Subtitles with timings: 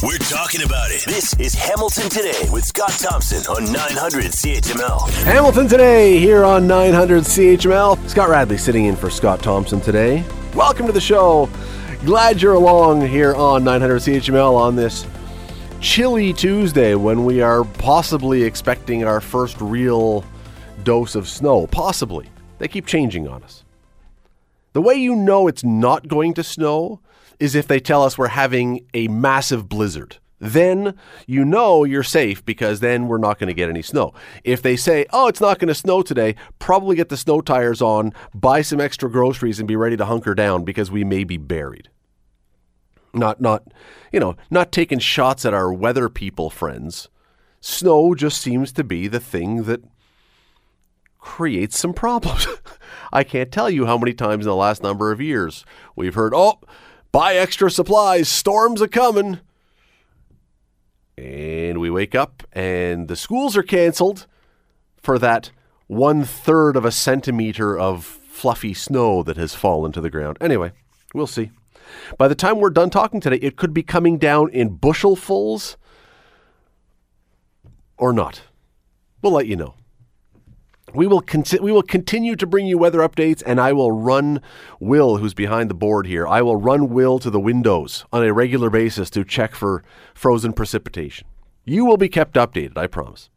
[0.00, 1.04] We're talking about it.
[1.06, 5.10] This is Hamilton Today with Scott Thompson on 900 CHML.
[5.24, 8.08] Hamilton today here on 900 CHML.
[8.08, 10.22] Scott Radley sitting in for Scott Thompson today.
[10.54, 11.50] Welcome to the show.
[12.04, 15.04] Glad you're along here on 900 CHML on this
[15.80, 20.24] chilly Tuesday when we are possibly expecting our first real
[20.84, 21.66] dose of snow.
[21.66, 22.30] Possibly.
[22.58, 23.64] They keep changing on us.
[24.74, 27.00] The way you know it's not going to snow
[27.40, 30.18] is if they tell us we're having a massive blizzard.
[30.40, 30.94] Then
[31.26, 34.14] you know you're safe because then we're not going to get any snow.
[34.44, 37.82] If they say, oh, it's not going to snow today, probably get the snow tires
[37.82, 41.36] on, buy some extra groceries, and be ready to hunker down because we may be
[41.36, 41.88] buried.
[43.12, 43.64] Not, not,
[44.12, 47.08] you know, not taking shots at our weather people friends.
[47.60, 49.82] Snow just seems to be the thing that
[51.18, 52.46] creates some problems.
[53.12, 55.64] I can't tell you how many times in the last number of years
[55.96, 56.60] we've heard, oh,
[57.12, 59.40] buy extra supplies, storms are coming.
[61.16, 64.26] And we wake up and the schools are canceled
[64.96, 65.50] for that
[65.88, 70.38] one third of a centimeter of fluffy snow that has fallen to the ground.
[70.40, 70.72] Anyway,
[71.12, 71.50] we'll see.
[72.18, 75.76] By the time we're done talking today, it could be coming down in bushelfuls
[77.96, 78.42] or not.
[79.22, 79.74] We'll let you know.
[80.94, 84.40] We will conti- we will continue to bring you weather updates, and I will run
[84.80, 86.26] Will, who's behind the board here.
[86.26, 90.54] I will run Will to the windows on a regular basis to check for frozen
[90.54, 91.26] precipitation.
[91.64, 93.28] You will be kept updated, I promise.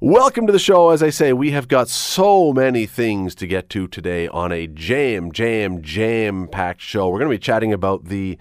[0.00, 0.90] Welcome to the show.
[0.90, 4.68] As I say, we have got so many things to get to today on a
[4.68, 7.08] jam, jam, jam packed show.
[7.08, 8.38] We're going to be chatting about the,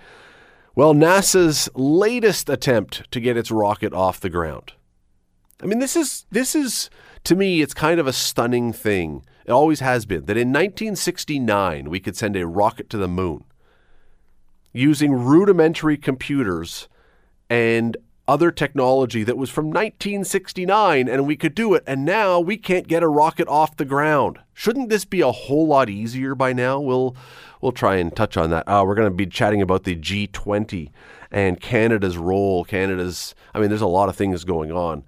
[0.76, 4.74] well, NASA's latest attempt to get its rocket off the ground.
[5.64, 6.92] I mean, this is this is
[7.28, 9.22] to me, it's kind of a stunning thing.
[9.46, 13.44] It always has been that in 1969 we could send a rocket to the moon
[14.72, 16.88] using rudimentary computers
[17.50, 17.98] and
[18.30, 22.88] other technology that was from 1969 and we could do it and now we can't
[22.88, 24.40] get a rocket off the ground.
[24.54, 26.80] Shouldn't this be a whole lot easier by now?
[26.80, 27.14] We'll
[27.60, 28.66] we'll try and touch on that.
[28.70, 30.92] Uh, we're going to be chatting about the G20
[31.30, 32.64] and Canada's role.
[32.64, 35.04] Canada's I mean there's a lot of things going on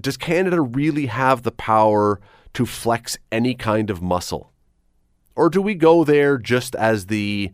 [0.00, 2.20] does Canada really have the power
[2.54, 4.52] to flex any kind of muscle?
[5.34, 7.50] Or do we go there just as the,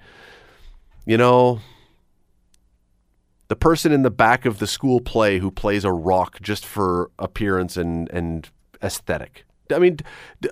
[1.04, 1.60] you know,
[3.48, 7.10] the person in the back of the school play who plays a rock just for
[7.18, 8.48] appearance and, and
[8.82, 9.44] aesthetic?
[9.72, 9.98] I mean,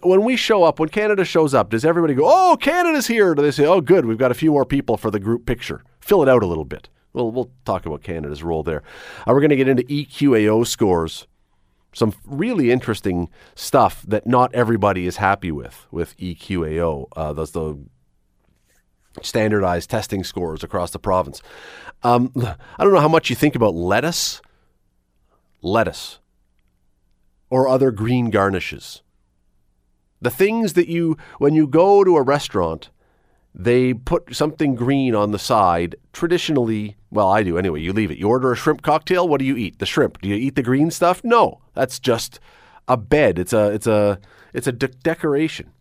[0.03, 3.35] when we show up, when Canada shows up, does everybody go, oh, Canada's here?
[3.35, 5.85] Do they say, oh, good, we've got a few more people for the group picture?
[6.01, 6.89] Fill it out a little bit.
[7.13, 8.83] Well, we'll talk about Canada's role there.
[9.21, 11.27] Uh, we're going to get into EQAO scores
[11.93, 17.09] some really interesting stuff that not everybody is happy with with EQAO.
[17.17, 17.79] Uh, those the
[19.23, 21.43] standardized testing scores across the province.
[22.03, 22.33] Um,
[22.79, 24.41] I don't know how much you think about lettuce,
[25.63, 26.19] lettuce,
[27.51, 29.03] or other green garnishes.
[30.23, 32.91] The things that you, when you go to a restaurant,
[33.55, 35.97] they put something green on the side.
[36.13, 37.81] Traditionally, well, I do anyway.
[37.81, 38.19] You leave it.
[38.19, 39.29] You order a shrimp cocktail.
[39.29, 39.79] What do you eat?
[39.79, 40.21] The shrimp.
[40.21, 41.23] Do you eat the green stuff?
[41.25, 42.39] No, that's just
[42.87, 43.39] a bed.
[43.39, 44.19] It's a it's a
[44.55, 45.73] it's a de- decoration.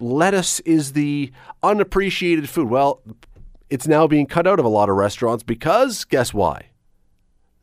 [0.00, 1.30] Lettuce is the
[1.62, 2.68] unappreciated food.
[2.68, 3.02] Well,
[3.70, 6.70] it's now being cut out of a lot of restaurants because guess why?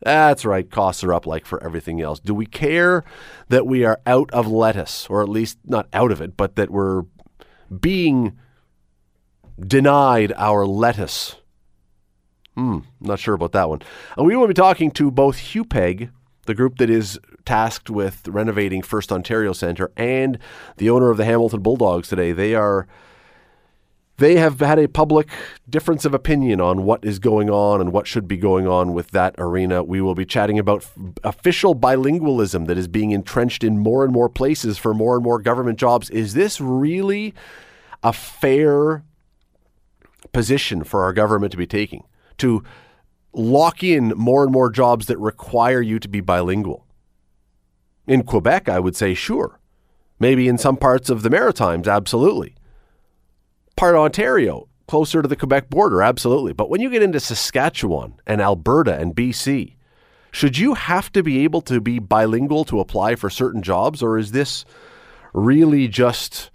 [0.02, 2.20] That's right, costs are up like for everything else.
[2.20, 3.04] Do we care
[3.50, 6.70] that we are out of lettuce, or at least not out of it, but that
[6.70, 7.04] we're
[7.82, 8.38] being
[9.68, 11.36] denied our lettuce.
[12.56, 13.82] Hmm, not sure about that one.
[14.18, 16.10] And we will be talking to both HUPEG,
[16.46, 20.38] the group that is tasked with renovating First Ontario Centre, and
[20.78, 22.32] the owner of the Hamilton Bulldogs today.
[22.32, 22.88] They are
[24.18, 25.30] they have had a public
[25.70, 29.12] difference of opinion on what is going on and what should be going on with
[29.12, 29.82] that arena.
[29.82, 34.12] We will be chatting about f- official bilingualism that is being entrenched in more and
[34.12, 36.10] more places for more and more government jobs.
[36.10, 37.34] Is this really
[38.04, 39.04] a fair
[40.32, 42.04] position for our government to be taking
[42.40, 42.64] to
[43.34, 46.86] lock in more and more jobs that require you to be bilingual.
[48.08, 49.60] In Quebec, I would say sure.
[50.20, 52.56] Maybe in some parts of the Maritimes, absolutely.
[53.76, 56.54] Part of Ontario, closer to the Quebec border, absolutely.
[56.54, 59.76] But when you get into Saskatchewan and Alberta and BC,
[60.32, 64.18] should you have to be able to be bilingual to apply for certain jobs, or
[64.18, 64.66] is this
[65.34, 66.52] really just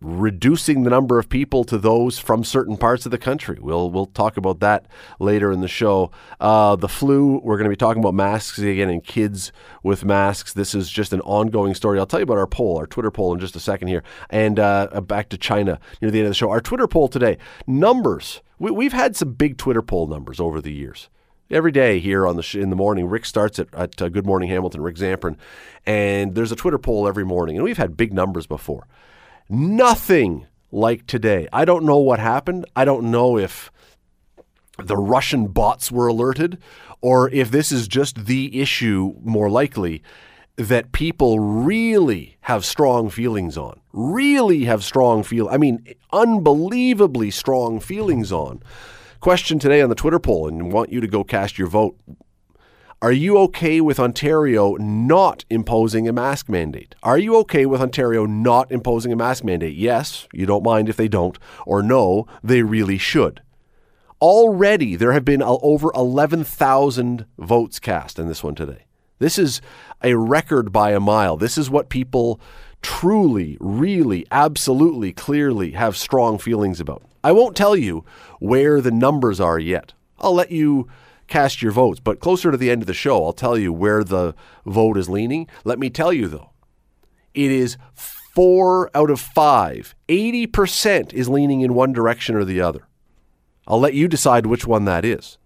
[0.00, 3.58] reducing the number of people to those from certain parts of the country.
[3.60, 4.86] We'll we'll talk about that
[5.18, 6.10] later in the show.
[6.40, 7.40] Uh, the flu.
[7.42, 9.52] We're going to be talking about masks again and kids
[9.82, 10.52] with masks.
[10.52, 11.98] This is just an ongoing story.
[11.98, 14.02] I'll tell you about our poll, our Twitter poll, in just a second here.
[14.30, 16.50] And uh, back to China near the end of the show.
[16.50, 18.40] Our Twitter poll today: numbers.
[18.58, 21.08] We, we've had some big Twitter poll numbers over the years.
[21.50, 24.26] Every day here on the sh- in the morning, Rick starts at, at uh, Good
[24.26, 25.36] Morning Hamilton, Rick Zamperin,
[25.86, 28.86] and there's a Twitter poll every morning, and we've had big numbers before.
[29.48, 31.48] Nothing like today.
[31.52, 32.66] I don't know what happened.
[32.76, 33.70] I don't know if
[34.78, 36.58] the Russian bots were alerted
[37.00, 40.02] or if this is just the issue, more likely,
[40.56, 43.80] that people really have strong feelings on.
[43.92, 45.48] Really have strong feel.
[45.48, 48.62] I mean, unbelievably strong feelings on.
[49.20, 51.96] Question today on the Twitter poll, and want you to go cast your vote.
[53.00, 56.96] Are you okay with Ontario not imposing a mask mandate?
[57.04, 59.76] Are you okay with Ontario not imposing a mask mandate?
[59.76, 63.40] Yes, you don't mind if they don't, or no, they really should.
[64.20, 68.86] Already, there have been uh, over 11,000 votes cast in this one today.
[69.20, 69.60] This is
[70.02, 71.36] a record by a mile.
[71.36, 72.40] This is what people
[72.82, 77.04] truly, really, absolutely, clearly have strong feelings about.
[77.22, 78.04] I won't tell you
[78.40, 79.92] where the numbers are yet.
[80.18, 80.88] I'll let you
[81.28, 84.02] cast your votes, but closer to the end of the show, I'll tell you where
[84.02, 84.34] the
[84.66, 85.46] vote is leaning.
[85.64, 86.50] Let me tell you, though,
[87.34, 89.94] it is four out of five.
[90.08, 92.88] 80% is leaning in one direction or the other.
[93.66, 95.38] I'll let you decide which one that is.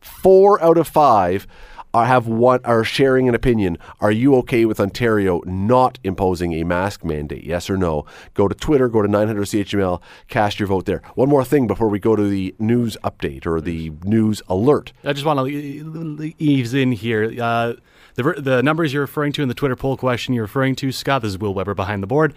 [0.00, 1.46] Four out of five
[1.94, 3.78] are have one are sharing an opinion.
[4.00, 7.44] Are you okay with Ontario not imposing a mask mandate?
[7.44, 8.06] Yes or no?
[8.34, 11.02] Go to Twitter, go to 900 CHML, cast your vote there.
[11.14, 14.92] One more thing before we go to the news update or the news alert.
[15.04, 17.34] I just want to ease in here.
[17.40, 17.74] Uh,
[18.14, 21.22] the the numbers you're referring to in the Twitter poll question you're referring to, Scott.
[21.22, 22.34] This is Will Weber behind the board.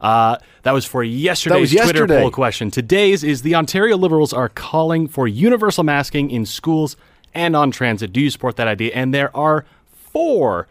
[0.00, 2.70] Uh, that was for yesterday's was Twitter poll question.
[2.70, 6.96] Today's is the Ontario Liberals are calling for universal masking in schools
[7.34, 8.12] and on transit.
[8.12, 8.92] Do you support that idea?
[8.94, 10.68] And there are four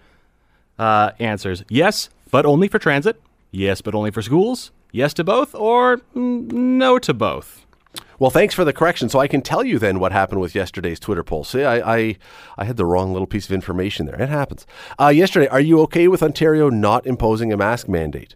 [0.80, 3.22] uh, answers yes, but only for transit.
[3.52, 4.72] Yes, but only for schools.
[4.92, 7.66] Yes to both, or no to both.
[8.20, 9.10] Well, thanks for the correction.
[9.10, 11.44] So I can tell you then what happened with yesterday's Twitter poll.
[11.44, 12.18] See, I, I,
[12.58, 14.20] I had the wrong little piece of information there.
[14.20, 14.66] It happens.
[15.00, 18.36] Uh, yesterday, are you okay with Ontario not imposing a mask mandate?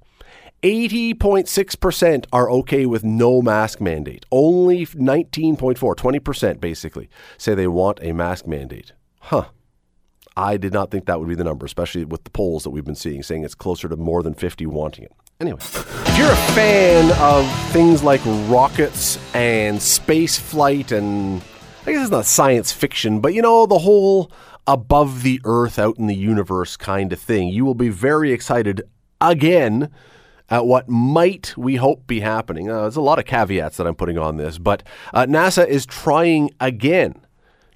[0.64, 4.26] 80.6% are okay with no mask mandate.
[4.32, 8.94] Only 19.4, 20% basically, say they want a mask mandate.
[9.22, 9.46] Huh.
[10.38, 12.86] I did not think that would be the number, especially with the polls that we've
[12.86, 15.12] been seeing, saying it's closer to more than 50 wanting it.
[15.40, 21.42] Anyway, if you're a fan of things like rockets and space flight, and
[21.86, 24.32] I guess it's not science fiction, but you know, the whole
[24.68, 28.84] above the earth, out in the universe kind of thing, you will be very excited
[29.20, 29.90] again
[30.52, 32.70] at what might we hope be happening.
[32.70, 34.84] Uh, there's a lot of caveats that I'm putting on this, but
[35.14, 37.26] uh, NASA is trying again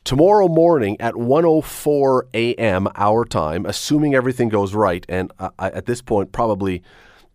[0.04, 2.88] tomorrow morning at 1:04 a.m.
[2.96, 5.06] our time, assuming everything goes right.
[5.08, 6.84] And uh, at this point, probably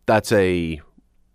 [0.06, 0.80] that's a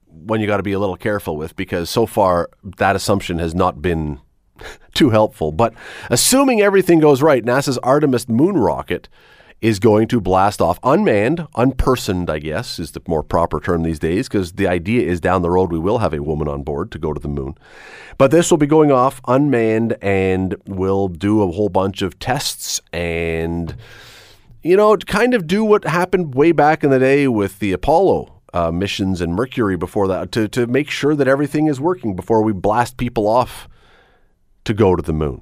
[0.08, 3.54] one you got to be a little careful with because so far that assumption has
[3.54, 4.20] not been
[4.94, 5.52] too helpful.
[5.52, 5.74] But
[6.10, 9.10] assuming everything goes right, NASA's Artemis moon rocket
[9.62, 14.00] is going to blast off unmanned, unpersoned, I guess, is the more proper term these
[14.00, 16.92] days, because the idea is down the road we will have a woman on board
[16.92, 17.56] to go to the moon.
[18.18, 22.80] But this will be going off unmanned and will do a whole bunch of tests
[22.94, 23.76] and,
[24.62, 28.32] you know, kind of do what happened way back in the day with the Apollo.
[28.54, 32.42] Uh, missions and Mercury before that to, to make sure that everything is working before
[32.42, 33.68] we blast people off
[34.64, 35.42] to go to the moon.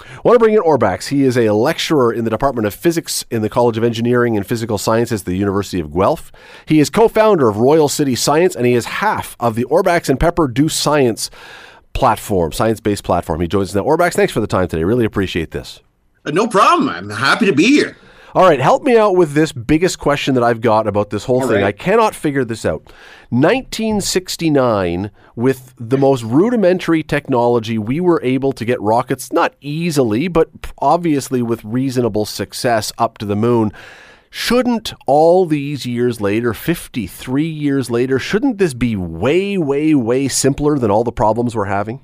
[0.00, 1.08] I want to bring in Orbax.
[1.08, 4.46] He is a lecturer in the Department of Physics in the College of Engineering and
[4.46, 6.32] Physical Sciences at the University of Guelph.
[6.66, 10.08] He is co founder of Royal City Science, and he is half of the Orbax
[10.08, 11.30] and Pepper Do Science
[11.92, 13.40] platform, science based platform.
[13.40, 13.82] He joins us now.
[13.82, 14.84] Orbax, thanks for the time today.
[14.84, 15.80] Really appreciate this.
[16.24, 16.88] Uh, no problem.
[16.88, 17.96] I'm happy to be here.
[18.32, 21.42] All right, help me out with this biggest question that I've got about this whole
[21.42, 21.62] All thing.
[21.62, 21.64] right.
[21.64, 22.84] I cannot figure this out.
[23.30, 30.48] 1969, with the most rudimentary technology, we were able to get rockets, not easily, but
[30.78, 33.72] obviously with reasonable success, up to the moon.
[34.30, 40.78] Shouldn't all these years later, 53 years later, shouldn't this be way, way, way simpler
[40.78, 42.00] than all the problems we're having?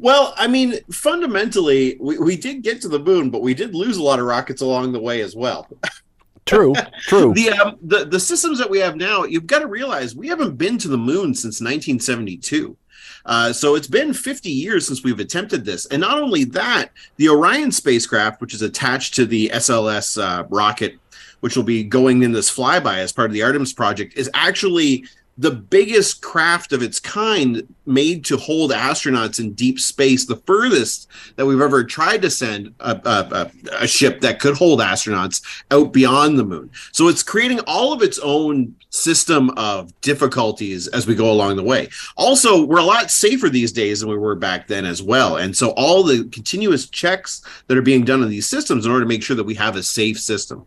[0.00, 3.98] Well, I mean, fundamentally, we, we did get to the moon, but we did lose
[3.98, 5.68] a lot of rockets along the way as well.
[6.46, 7.32] True, true.
[7.32, 10.56] The um, the the systems that we have now, you've got to realize we haven't
[10.56, 12.76] been to the moon since 1972.
[13.24, 16.88] Uh, so it's been 50 years since we've attempted this, and not only that,
[17.18, 20.96] the Orion spacecraft, which is attached to the SLS uh, rocket,
[21.38, 25.04] which will be going in this flyby as part of the Artemis project, is actually
[25.40, 31.08] the biggest craft of its kind made to hold astronauts in deep space, the furthest
[31.36, 35.94] that we've ever tried to send a, a, a, ship that could hold astronauts out
[35.94, 36.70] beyond the moon.
[36.92, 41.62] So it's creating all of its own system of difficulties as we go along the
[41.62, 41.88] way.
[42.18, 45.38] Also, we're a lot safer these days than we were back then as well.
[45.38, 49.06] And so all the continuous checks that are being done on these systems in order
[49.06, 50.66] to make sure that we have a safe system.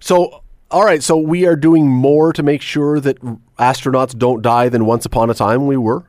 [0.00, 3.20] So all right, so we are doing more to make sure that
[3.58, 6.04] astronauts don't die than once upon a time we were.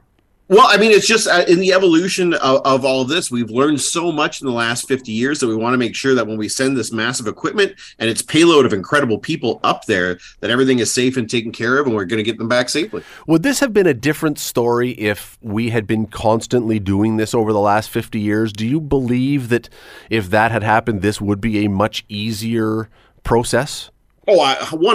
[0.51, 3.49] Well, I mean, it's just uh, in the evolution of, of, all of this, we've
[3.49, 6.27] learned so much in the last 50 years that we want to make sure that
[6.27, 10.51] when we send this massive equipment and its payload of incredible people up there, that
[10.51, 13.01] everything is safe and taken care of and we're going to get them back safely.
[13.27, 17.53] Would this have been a different story if we had been constantly doing this over
[17.53, 18.51] the last 50 years?
[18.51, 19.69] Do you believe that
[20.09, 22.89] if that had happened, this would be a much easier
[23.23, 23.89] process?
[24.27, 24.39] Oh,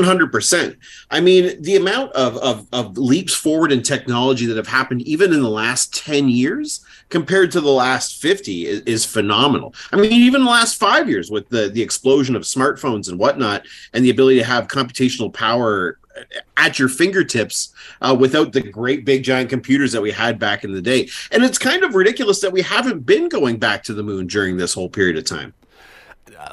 [0.04, 0.76] hundred percent.
[1.10, 5.32] I mean, the amount of, of of leaps forward in technology that have happened even
[5.32, 9.74] in the last ten years compared to the last fifty is, is, phenomenal.
[9.92, 13.66] I mean, even the last five years with the the explosion of smartphones and whatnot,
[13.92, 15.98] and the ability to have computational power
[16.56, 20.72] at your fingertips uh, without the great big giant computers that we had back in
[20.72, 21.08] the day.
[21.30, 24.56] And it's kind of ridiculous that we haven't been going back to the moon during
[24.56, 25.52] this whole period of time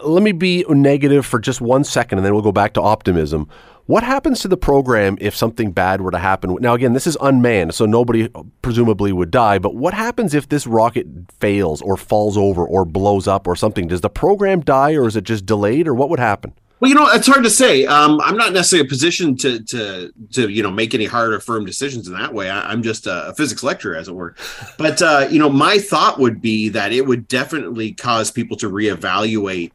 [0.06, 3.48] let me be negative for just one second and then we'll go back to optimism.
[3.86, 6.56] What happens to the program if something bad were to happen?
[6.62, 8.30] Now, again, this is unmanned, so nobody
[8.62, 11.06] presumably would die, but what happens if this rocket
[11.40, 13.88] fails or falls over or blows up or something?
[13.88, 16.54] Does the program die or is it just delayed or what would happen?
[16.84, 17.86] Well, you know, it's hard to say.
[17.86, 21.40] Um, I'm not necessarily a position to to to you know make any hard or
[21.40, 22.50] firm decisions in that way.
[22.50, 24.36] I, am just a, physics lecturer, as it were.
[24.78, 28.70] But uh, you know, my thought would be that it would definitely cause people to
[28.70, 29.72] reevaluate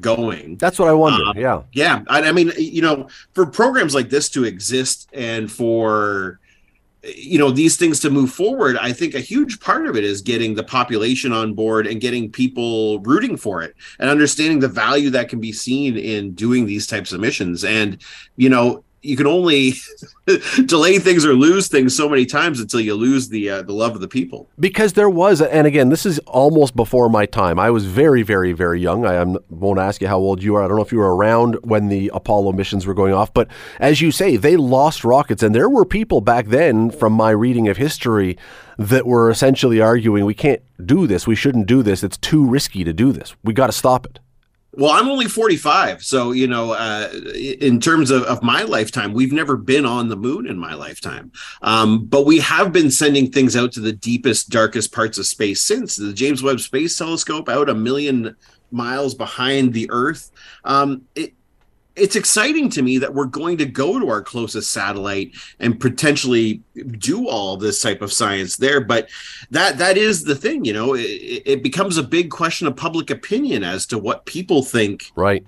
[0.00, 0.56] going.
[0.56, 1.24] That's what I wonder.
[1.24, 2.02] Uh, yeah, yeah.
[2.08, 6.40] I, I, mean, you know, for programs like this to exist and for
[7.02, 10.22] you know these things to move forward, I think a huge part of it is
[10.22, 15.10] getting the population on board and getting people rooting for it and understanding the value
[15.10, 17.64] that can be seen in doing these types of missions.
[17.64, 17.98] And
[18.36, 19.74] you know, you can only
[20.66, 23.94] delay things or lose things so many times until you lose the uh, the love
[23.94, 24.48] of the people.
[24.58, 27.58] Because there was, and again, this is almost before my time.
[27.58, 29.04] I was very, very, very young.
[29.04, 30.62] I am, won't ask you how old you are.
[30.62, 33.48] I don't know if you were around when the Apollo missions were going off, but
[33.80, 37.68] as you say, they lost rockets, and there were people back then, from my reading
[37.68, 38.38] of history,
[38.78, 41.26] that were essentially arguing, "We can't do this.
[41.26, 42.02] We shouldn't do this.
[42.02, 43.34] It's too risky to do this.
[43.42, 44.20] We got to stop it."
[44.74, 46.02] Well, I'm only 45.
[46.02, 50.16] So, you know, uh, in terms of, of my lifetime, we've never been on the
[50.16, 51.30] moon in my lifetime.
[51.60, 55.60] Um, but we have been sending things out to the deepest, darkest parts of space
[55.60, 58.34] since the James Webb Space Telescope out a million
[58.70, 60.30] miles behind the Earth.
[60.64, 61.34] Um, it,
[61.94, 66.62] it's exciting to me that we're going to go to our closest satellite and potentially
[66.98, 69.08] do all this type of science there but
[69.50, 73.10] that that is the thing you know it, it becomes a big question of public
[73.10, 75.44] opinion as to what people think right.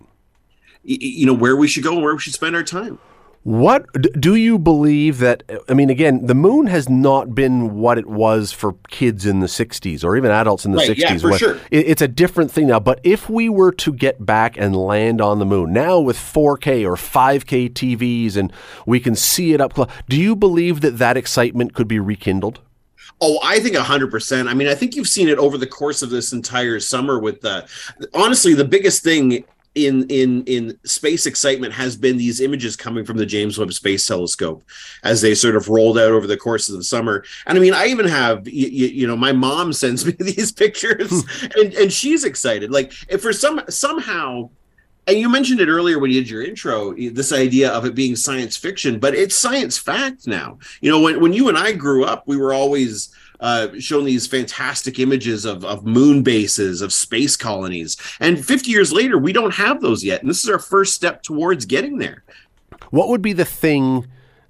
[0.82, 2.98] you know where we should go and where we should spend our time
[3.44, 3.86] what
[4.18, 5.42] do you believe that?
[5.68, 9.46] I mean, again, the moon has not been what it was for kids in the
[9.46, 10.98] 60s or even adults in the right, 60s.
[10.98, 11.60] Yeah, for sure.
[11.70, 12.80] It's a different thing now.
[12.80, 16.86] But if we were to get back and land on the moon now with 4K
[16.86, 18.50] or 5K TVs and
[18.86, 22.60] we can see it up close, do you believe that that excitement could be rekindled?
[23.20, 24.48] Oh, I think hundred percent.
[24.48, 27.18] I mean, I think you've seen it over the course of this entire summer.
[27.18, 27.66] With the
[28.12, 33.16] honestly, the biggest thing in in in space excitement has been these images coming from
[33.16, 34.62] the James Webb Space Telescope
[35.02, 37.24] as they sort of rolled out over the course of the summer.
[37.46, 41.10] And I mean, I even have you, you know my mom sends me these pictures,
[41.10, 41.46] hmm.
[41.60, 42.70] and and she's excited.
[42.70, 44.50] Like if for some somehow.
[45.06, 48.16] And you mentioned it earlier when you did your intro, this idea of it being
[48.16, 50.58] science fiction, but it's science fact now.
[50.80, 54.26] You know, when, when you and I grew up, we were always uh, shown these
[54.26, 57.96] fantastic images of, of moon bases, of space colonies.
[58.20, 60.20] And 50 years later, we don't have those yet.
[60.20, 62.24] And this is our first step towards getting there.
[62.90, 64.06] What would be the thing?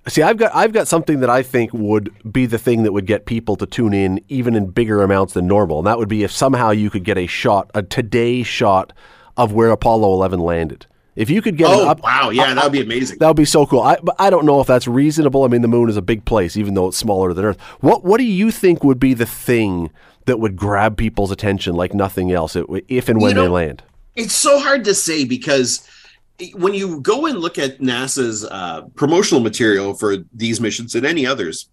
[0.07, 3.07] See, I've got I've got something that I think would be the thing that would
[3.07, 5.79] get people to tune in even in bigger amounts than normal.
[5.79, 8.93] And that would be if somehow you could get a shot, a today shot
[9.37, 10.87] of where Apollo 11 landed.
[11.16, 13.18] If you could get oh up, wow, yeah, that would be amazing.
[13.18, 13.80] That would be so cool.
[13.80, 15.44] I, but I don't know if that's reasonable.
[15.44, 17.61] I mean, the moon is a big place, even though it's smaller than Earth.
[17.80, 19.90] What What do you think would be the thing
[20.26, 23.83] that would grab people's attention like nothing else, if and when you know, they land?
[24.16, 25.88] It's so hard to say because
[26.54, 31.26] when you go and look at NASA's uh, promotional material for these missions and any
[31.26, 31.68] others,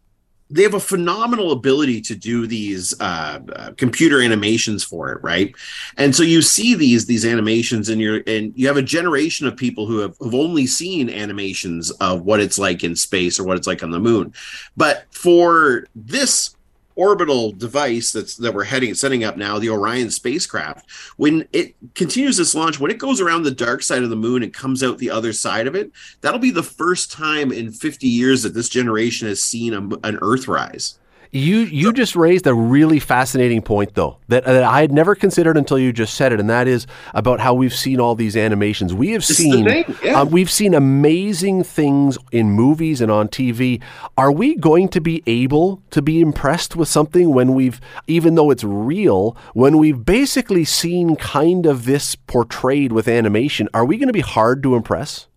[0.52, 5.56] they have a phenomenal ability to do these uh, uh, computer animations for it, right?
[5.98, 9.56] And so you see these these animations, and you're and you have a generation of
[9.56, 13.58] people who have, have only seen animations of what it's like in space or what
[13.58, 14.34] it's like on the moon.
[14.76, 16.56] But for this
[17.02, 22.38] orbital device that's that we're heading setting up now the orion spacecraft when it continues
[22.38, 25.00] this launch when it goes around the dark side of the moon and comes out
[25.00, 25.92] the other side of it
[26.22, 30.20] that'll be the first time in 50 years that this generation has seen a, an
[30.20, 31.00] earthrise
[31.34, 35.58] You you just raised a really fascinating point though that, that I had never considered
[35.58, 38.94] until you just said it, and that is about how we've seen all these animations.
[38.94, 40.20] We have seen thing, yeah.
[40.20, 43.82] um, we've seen amazing things in movies and on TV.
[44.18, 48.52] Are we going to be able to be impressed with something when we've, even though
[48.52, 53.70] it's real, when we've basically seen kind of this portrayed with animation?
[53.74, 55.28] Are we going to be hard to impress?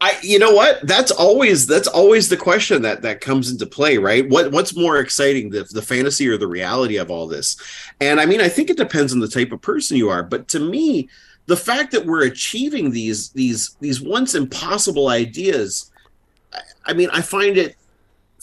[0.00, 0.86] I, you know what?
[0.86, 4.28] That's always that's always the question that that comes into play, right?
[4.28, 7.56] What what's more exciting, the the fantasy or the reality of all this?
[8.00, 10.22] And I mean, I think it depends on the type of person you are.
[10.22, 11.08] But to me,
[11.46, 15.90] the fact that we're achieving these these these once impossible ideas,
[16.52, 17.74] I, I mean, I find it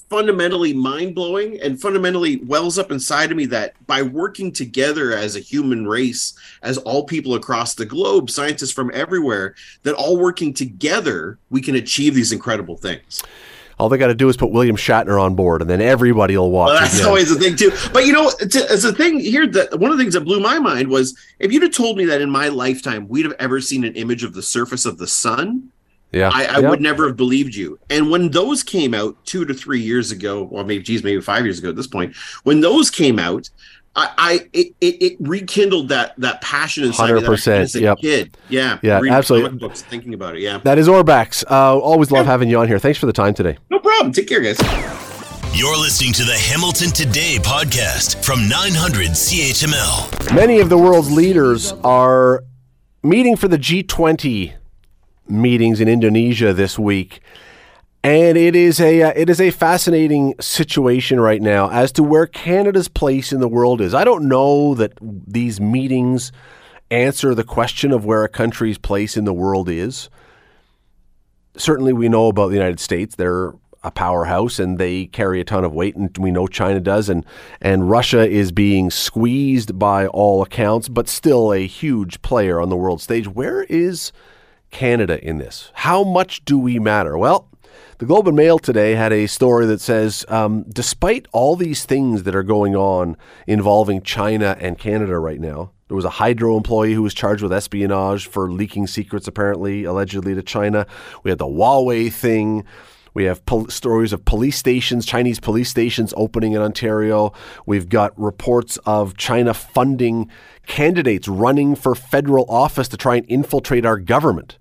[0.09, 5.35] fundamentally mind blowing and fundamentally wells up inside of me that by working together as
[5.35, 10.53] a human race, as all people across the globe, scientists from everywhere, that all working
[10.53, 13.23] together, we can achieve these incredible things.
[13.77, 16.49] All they got to do is put William Shatner on board, and then everybody will
[16.49, 16.69] watch.
[16.69, 17.07] Well, that's again.
[17.07, 17.71] always the thing too.
[17.91, 20.39] But you know, to, as a thing here, that one of the things that blew
[20.39, 23.59] my mind was if you'd have told me that in my lifetime we'd have ever
[23.59, 25.71] seen an image of the surface of the sun,
[26.11, 26.69] yeah, I, I yeah.
[26.69, 27.79] would never have believed you.
[27.89, 31.43] And when those came out two to three years ago, or maybe, geez, maybe five
[31.43, 33.49] years ago at this point, when those came out,
[33.95, 37.59] I, I it, it, it rekindled that that passion inside me that I had 100%,
[37.59, 37.97] as a yep.
[37.99, 38.37] kid.
[38.49, 39.49] Yeah, Yeah, reading absolutely.
[39.49, 40.41] comic Books, thinking about it.
[40.41, 41.43] Yeah, That is Orbax.
[41.49, 42.79] Uh, always love having you on here.
[42.79, 43.57] Thanks for the time today.
[43.69, 44.11] no problem.
[44.11, 44.57] Take care, guys.
[45.53, 50.35] You're listening to the Hamilton Today podcast from 900 CHML.
[50.35, 52.43] Many of the world's leaders are
[53.03, 54.53] meeting for the G20
[55.27, 57.21] meetings in Indonesia this week.
[58.03, 62.27] And it is a uh, it is a fascinating situation right now as to where
[62.27, 63.95] Canada's place in the world is.
[63.95, 66.31] I don't know that these meetings
[66.91, 70.11] answer the question of where a country's place in the world is.
[71.57, 73.15] Certainly, we know about the United States.
[73.15, 73.53] They're
[73.85, 77.25] a powerhouse and they carry a ton of weight, and we know China does, and
[77.59, 82.77] and Russia is being squeezed by all accounts, but still a huge player on the
[82.77, 83.27] world stage.
[83.27, 84.11] Where is
[84.75, 85.71] Canada in this?
[85.73, 87.17] How much do we matter?
[87.17, 87.47] Well,
[87.99, 92.23] the Globe and Mail today had a story that says, um, despite all these things
[92.23, 93.15] that are going on
[93.47, 97.53] involving China and Canada right now, there was a Hydro employee who was charged with
[97.53, 100.85] espionage for leaking secrets, apparently, allegedly to China.
[101.23, 102.65] We had the Huawei thing.
[103.13, 107.31] We have pol- stories of police stations, Chinese police stations opening in Ontario.
[107.65, 110.29] We've got reports of China funding
[110.67, 114.57] candidates running for federal office to try and infiltrate our government.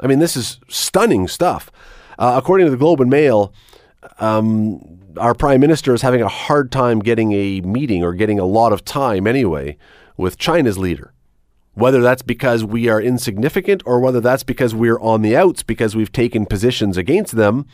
[0.00, 1.70] I mean, this is stunning stuff.
[2.18, 3.52] Uh, according to the Globe and Mail,
[4.18, 8.44] um, our prime minister is having a hard time getting a meeting or getting a
[8.44, 9.76] lot of time anyway
[10.16, 11.12] with China's leader.
[11.74, 15.94] Whether that's because we are insignificant or whether that's because we're on the outs because
[15.94, 17.66] we've taken positions against them,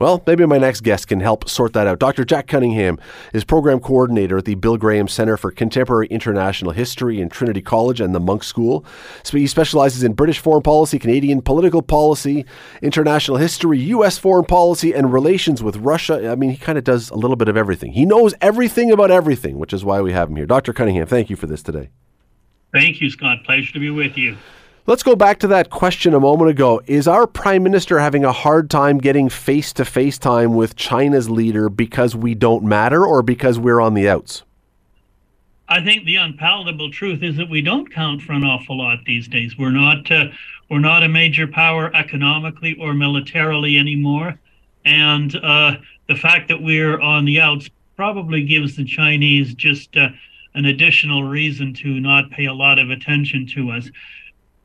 [0.00, 1.98] well, maybe my next guest can help sort that out.
[1.98, 2.24] Dr.
[2.24, 2.98] Jack Cunningham
[3.34, 8.00] is program coordinator at the Bill Graham Center for Contemporary International History in Trinity College
[8.00, 8.82] and the Munk School.
[9.22, 12.46] So he specializes in British foreign policy, Canadian political policy,
[12.80, 14.16] international history, U.S.
[14.16, 16.30] foreign policy, and relations with Russia.
[16.30, 17.92] I mean, he kind of does a little bit of everything.
[17.92, 20.46] He knows everything about everything, which is why we have him here.
[20.46, 20.72] Dr.
[20.72, 21.90] Cunningham, thank you for this today.
[22.72, 23.44] Thank you, Scott.
[23.44, 24.38] Pleasure to be with you.
[24.86, 26.80] Let's go back to that question a moment ago.
[26.86, 31.28] Is our prime minister having a hard time getting face to face time with China's
[31.28, 34.42] leader because we don't matter or because we're on the outs?
[35.68, 39.28] I think the unpalatable truth is that we don't count for an awful lot these
[39.28, 39.56] days.
[39.56, 40.28] We're not uh,
[40.68, 44.40] we're not a major power economically or militarily anymore,
[44.84, 45.76] and uh,
[46.08, 50.08] the fact that we're on the outs probably gives the Chinese just uh,
[50.54, 53.88] an additional reason to not pay a lot of attention to us.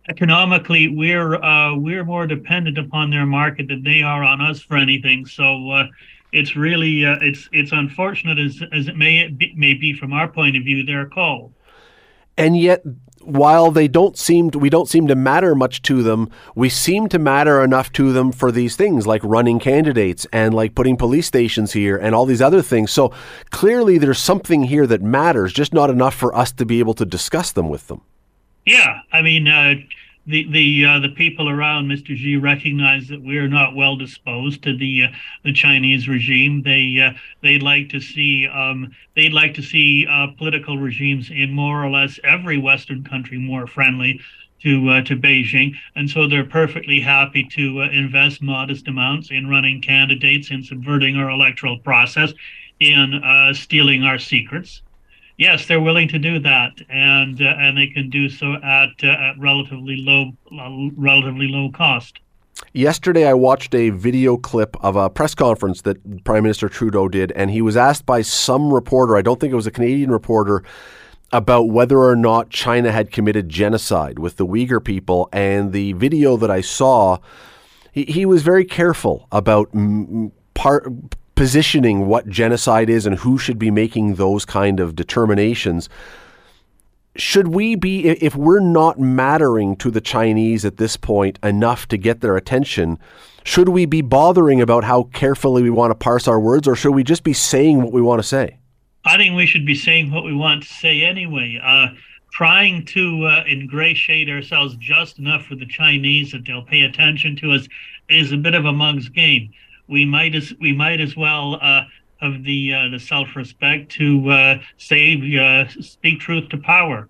[0.07, 4.77] Economically, we're uh, we're more dependent upon their market than they are on us for
[4.77, 5.25] anything.
[5.25, 5.87] So uh,
[6.31, 10.27] it's really uh, it's it's unfortunate as as it may be, may be from our
[10.27, 10.85] point of view.
[10.85, 11.53] Their call.
[12.37, 12.83] And yet,
[13.21, 17.07] while they don't seem to, we don't seem to matter much to them, we seem
[17.09, 21.25] to matter enough to them for these things like running candidates and like putting police
[21.25, 22.91] stations here and all these other things.
[22.91, 23.11] So
[23.49, 27.05] clearly, there's something here that matters, just not enough for us to be able to
[27.05, 28.01] discuss them with them.
[28.65, 29.75] Yeah, I mean, uh,
[30.27, 32.17] the the uh, the people around Mr.
[32.17, 35.07] Xi recognize that we're not well disposed to the uh,
[35.43, 36.63] the Chinese regime.
[36.63, 41.51] They uh, they'd like to see um, they'd like to see uh, political regimes in
[41.51, 44.19] more or less every Western country more friendly
[44.63, 49.47] to uh, to Beijing, and so they're perfectly happy to uh, invest modest amounts in
[49.47, 52.33] running candidates, in subverting our electoral process,
[52.79, 53.21] in
[53.53, 54.81] stealing our secrets
[55.37, 59.07] yes, they're willing to do that, and uh, and they can do so at, uh,
[59.07, 62.19] at relatively low uh, relatively low cost.
[62.73, 67.31] Yesterday, I watched a video clip of a press conference that Prime Minister Trudeau did,
[67.33, 70.63] and he was asked by some reporter, I don't think it was a Canadian reporter,
[71.31, 75.27] about whether or not China had committed genocide with the Uyghur people.
[75.33, 77.17] And the video that I saw,
[77.91, 80.87] he, he was very careful about m- part
[81.35, 85.89] positioning what genocide is and who should be making those kind of determinations.
[87.17, 91.97] Should we be, if we're not mattering to the Chinese at this point enough to
[91.97, 92.99] get their attention,
[93.45, 96.91] should we be bothering about how carefully we want to parse our words, or should
[96.91, 98.57] we just be saying what we want to say?
[99.05, 101.61] I think we should be saying what we want to say anyway.
[101.63, 101.89] Uh,
[102.31, 107.51] trying to uh, ingratiate ourselves just enough with the Chinese that they'll pay attention to
[107.53, 107.65] us
[108.09, 109.53] is a bit of a mug's game
[109.87, 111.83] we might as we might as well uh,
[112.21, 117.09] have the uh, the self respect to uh, say uh, speak truth to power.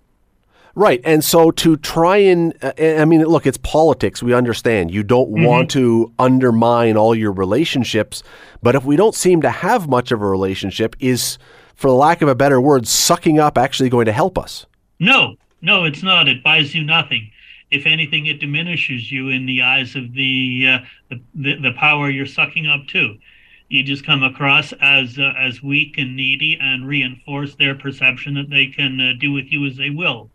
[0.78, 4.22] Right, and so to try and uh, I mean, look, it's politics.
[4.22, 5.46] We understand you don't mm-hmm.
[5.46, 8.24] want to undermine all your relationships,
[8.62, 11.38] but if we don't seem to have much of a relationship, is
[11.76, 14.66] for lack of a better word, sucking up actually going to help us?
[15.00, 16.28] No, no, it's not.
[16.28, 17.32] It buys you nothing
[17.72, 22.10] if anything, it diminishes you in the eyes of the, uh, the, the, the power
[22.10, 23.18] you're sucking up to.
[23.68, 28.50] You just come across as uh, as weak and needy, and reinforce their perception that
[28.50, 30.30] they can uh, do with you as they will.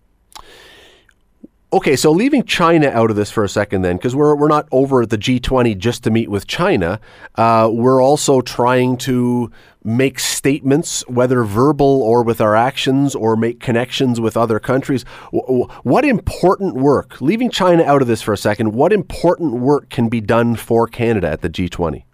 [1.73, 4.67] Okay, so leaving China out of this for a second, then, because we're we're not
[4.73, 6.99] over at the G20 just to meet with China.
[7.37, 13.61] Uh, we're also trying to make statements, whether verbal or with our actions, or make
[13.61, 15.05] connections with other countries.
[15.33, 20.09] What important work, leaving China out of this for a second, what important work can
[20.09, 22.05] be done for Canada at the G20?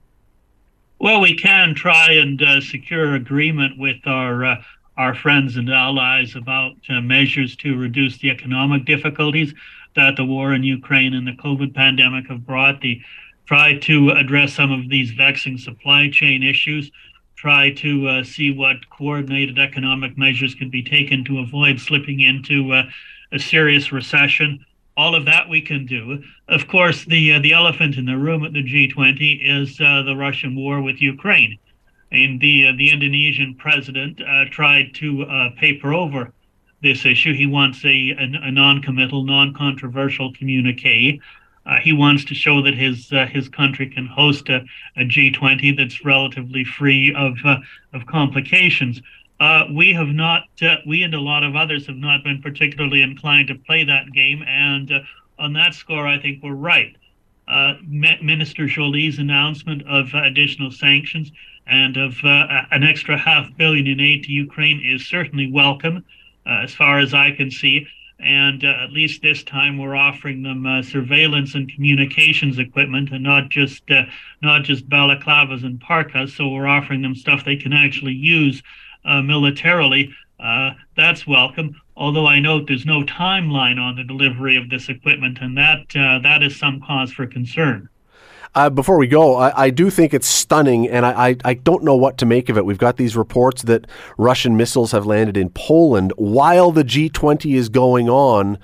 [0.98, 4.62] Well, we can try and uh, secure agreement with our uh,
[4.96, 9.52] our friends and allies about uh, measures to reduce the economic difficulties
[9.94, 12.81] that the war in Ukraine and the COVID pandemic have brought.
[12.81, 13.02] The
[13.46, 16.90] try to address some of these vexing supply chain issues.
[17.37, 22.72] Try to uh, see what coordinated economic measures can be taken to avoid slipping into
[22.72, 22.85] uh,
[23.33, 24.64] a serious recession.
[24.96, 26.22] All of that we can do.
[26.49, 30.16] Of course, the uh, the elephant in the room at the G20 is uh, the
[30.16, 31.59] Russian war with Ukraine
[32.11, 35.27] and the uh, the Indonesian president uh, tried to
[35.59, 36.33] paper over
[36.83, 37.35] this issue.
[37.35, 41.20] He wants a, a, a non-committal, non-controversial communique.
[41.66, 44.64] Uh, he wants to show that his uh, his country can host a
[44.96, 47.59] a G20 that's relatively free of uh,
[47.92, 49.02] of complications.
[49.72, 50.44] we have not,
[50.87, 54.42] we and a lot of others have not been particularly inclined to play that game,
[54.46, 54.90] and
[55.38, 56.96] on that score, I think we're right.
[57.87, 61.31] Minister Joly's announcement of additional sanctions
[61.66, 66.05] and of uh, an extra half billion in aid to Ukraine is certainly welcome,
[66.46, 67.87] uh, as far as I can see.
[68.18, 73.22] And uh, at least this time, we're offering them uh, surveillance and communications equipment, and
[73.22, 74.05] not just uh,
[74.42, 76.35] not just balaclavas and parkas.
[76.35, 78.62] So we're offering them stuff they can actually use
[79.05, 80.14] uh, militarily.
[80.96, 81.81] that's welcome.
[81.96, 85.88] Although I note there's no timeline on the delivery of this equipment, and that
[86.22, 87.88] that is some cause for concern.
[88.56, 91.84] Uh, before we go, I, I, do think it's stunning, and I, I, I, don't
[91.84, 92.64] know what to make of it.
[92.64, 97.68] We've got these reports that Russian missiles have landed in Poland while the G20 is
[97.68, 98.56] going on.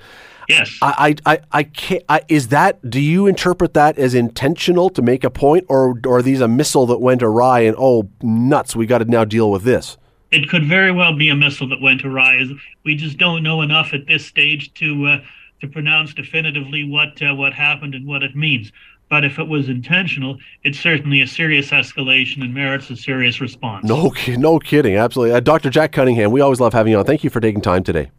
[0.49, 0.79] Yes.
[0.81, 2.03] I, I, I can't.
[2.09, 2.89] I, is that?
[2.89, 6.47] Do you interpret that as intentional to make a point, or, or are these a
[6.47, 9.97] missile that went awry and oh nuts, we got to now deal with this?
[10.31, 12.43] It could very well be a missile that went awry.
[12.83, 15.17] We just don't know enough at this stage to uh,
[15.61, 18.71] to pronounce definitively what uh, what happened and what it means.
[19.13, 23.85] But if it was intentional, it's certainly a serious escalation and merits a serious response.
[23.85, 24.95] No, no kidding.
[24.95, 25.35] Absolutely.
[25.35, 25.69] Uh, Dr.
[25.69, 27.05] Jack Cunningham, we always love having you on.
[27.05, 28.09] Thank you for taking time today.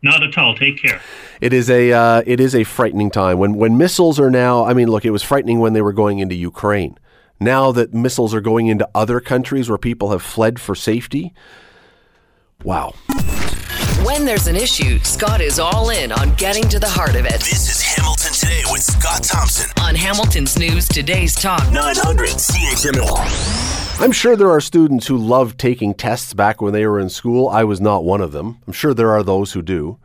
[0.00, 0.54] Not at all.
[0.54, 1.00] Take care.
[1.40, 4.64] It is a uh, it is a frightening time when when missiles are now.
[4.64, 7.00] I mean, look, it was frightening when they were going into Ukraine.
[7.40, 11.34] Now that missiles are going into other countries where people have fled for safety.
[12.62, 12.94] Wow.
[14.02, 17.40] When there's an issue, Scott is all in on getting to the heart of it.
[17.40, 24.00] This is Hamilton Today with Scott Thompson on Hamilton's News Today's Talk 900 CHML.
[24.02, 27.48] I'm sure there are students who love taking tests back when they were in school.
[27.48, 28.58] I was not one of them.
[28.66, 29.98] I'm sure there are those who do.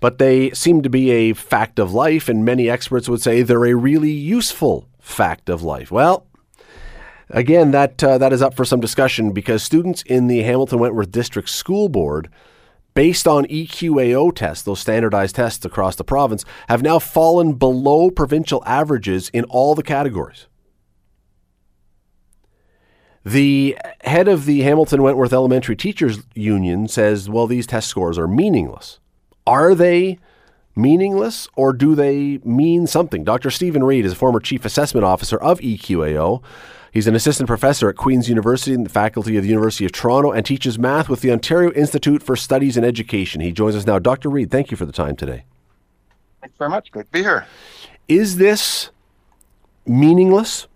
[0.00, 3.64] but they seem to be a fact of life, and many experts would say they're
[3.64, 5.90] a really useful fact of life.
[5.92, 6.26] Well,
[7.30, 11.12] again, that uh, that is up for some discussion because students in the Hamilton Wentworth
[11.12, 12.28] District School Board,
[12.94, 18.62] based on EQAO tests, those standardized tests across the province, have now fallen below provincial
[18.66, 20.46] averages in all the categories.
[23.24, 28.26] The head of the Hamilton Wentworth Elementary Teachers Union says, well, these test scores are
[28.26, 28.98] meaningless.
[29.46, 30.18] Are they
[30.74, 33.22] meaningless or do they mean something?
[33.22, 33.50] Dr.
[33.50, 36.42] Stephen Reid is a former chief assessment officer of EQAO.
[36.92, 40.30] He's an assistant professor at Queen's University and the faculty of the University of Toronto
[40.30, 43.40] and teaches math with the Ontario Institute for Studies in Education.
[43.40, 43.98] He joins us now.
[43.98, 44.28] Dr.
[44.28, 45.44] Reid, thank you for the time today.
[46.42, 46.92] Thanks very much.
[46.92, 47.46] Good to be here.
[48.08, 48.90] Is this
[49.86, 50.66] meaningless?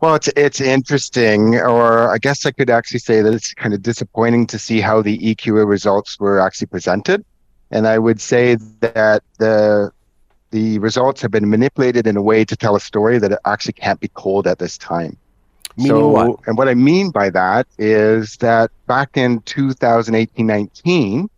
[0.00, 3.82] Well, it's it's interesting, or I guess I could actually say that it's kind of
[3.82, 7.24] disappointing to see how the EQA results were actually presented,
[7.70, 9.92] and I would say that the
[10.56, 13.74] the results have been manipulated in a way to tell a story that it actually
[13.74, 15.14] can't be told at this time.
[15.76, 16.40] Meaning so, what?
[16.46, 21.28] and what I mean by that is that back in 2018-19,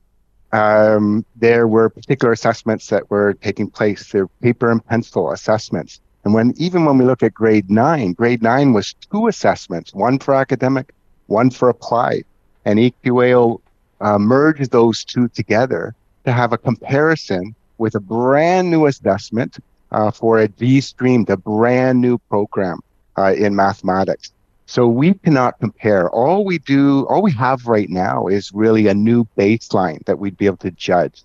[0.53, 4.13] um, there were particular assessments that were taking place.
[4.13, 6.01] They're paper and pencil assessments.
[6.23, 10.21] And when even when we look at grade nine, grade nine was two assessments, one
[10.21, 10.95] for academic,
[11.27, 12.25] one for applied.
[12.65, 13.61] And EQAO
[14.01, 19.59] uh, merged those two together to have a comparison with a brand new assessment
[19.91, 22.81] uh, for a G stream, the brand new program
[23.17, 24.33] uh, in mathematics.
[24.67, 26.11] So we cannot compare.
[26.11, 30.37] All we do, all we have right now is really a new baseline that we'd
[30.37, 31.23] be able to judge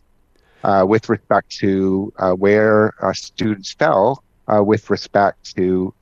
[0.63, 5.93] uh, with respect to uh, where uh, students fell uh, with respect to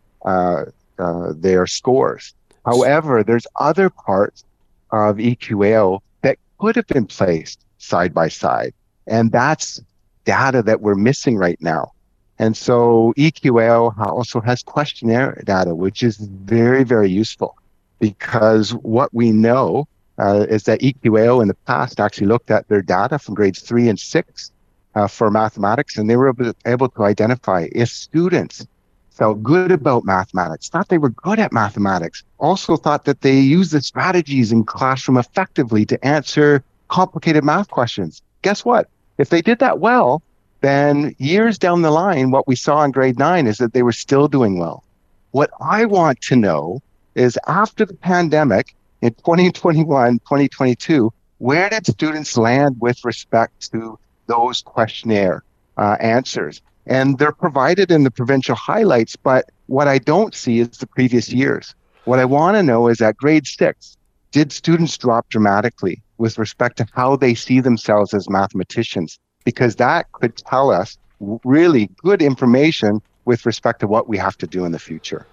[1.35, 2.35] their scores.
[2.63, 4.43] However, there's other parts
[4.91, 8.73] of EQAO that could have been placed side by side,
[9.07, 9.81] and that's
[10.25, 11.91] data that we're missing right now.
[12.39, 17.55] And so EQAO also has questionnaire data, which is very, very useful
[17.99, 22.81] because what we know uh, is that EQAO in the past actually looked at their
[22.81, 24.51] data from grades three and six
[24.95, 26.33] uh, for mathematics, and they were
[26.65, 28.67] able to identify if students
[29.11, 33.71] felt good about mathematics, thought they were good at mathematics, also thought that they used
[33.71, 38.21] the strategies in classroom effectively to answer complicated math questions.
[38.41, 38.89] Guess what?
[39.17, 40.21] If they did that well,
[40.61, 43.91] then years down the line, what we saw in grade nine is that they were
[43.91, 44.83] still doing well.
[45.31, 46.81] What I want to know
[47.15, 53.97] is after the pandemic in 2021, 2022, where did students land with respect to
[54.27, 55.43] those questionnaire
[55.77, 56.61] uh, answers?
[56.85, 61.29] And they're provided in the provincial highlights, but what I don't see is the previous
[61.29, 61.73] years.
[62.05, 63.97] What I want to know is at grade six,
[64.31, 69.19] did students drop dramatically with respect to how they see themselves as mathematicians?
[69.43, 70.97] Because that could tell us
[71.43, 75.25] really good information with respect to what we have to do in the future.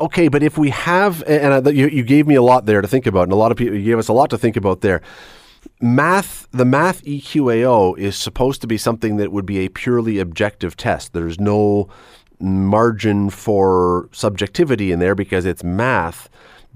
[0.00, 3.24] Okay, but if we have, and you, gave me a lot there to think about,
[3.24, 5.00] and a lot of people, you gave us a lot to think about there.
[5.80, 10.76] Math, the math EQAO is supposed to be something that would be a purely objective
[10.76, 11.12] test.
[11.12, 11.88] There's no
[12.40, 16.28] margin for subjectivity in there because it's math.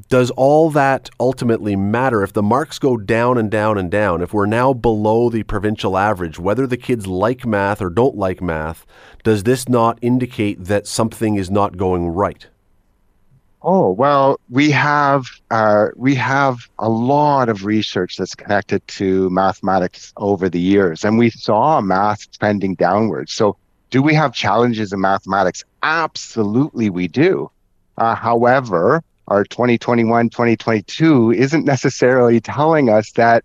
[0.08, 4.22] Does all that ultimately matter if the marks go down and down and down?
[4.22, 8.40] If we're now below the provincial average, whether the kids like math or don't like
[8.40, 8.86] math,
[9.24, 12.46] does this not indicate that something is not going right?
[13.62, 20.14] Oh well, we have uh, we have a lot of research that's connected to mathematics
[20.16, 23.32] over the years, and we saw math trending downwards.
[23.32, 23.56] So,
[23.90, 25.64] do we have challenges in mathematics?
[25.82, 27.50] Absolutely, we do.
[27.98, 33.44] Uh, however, our 2021 2022 isn't necessarily telling us that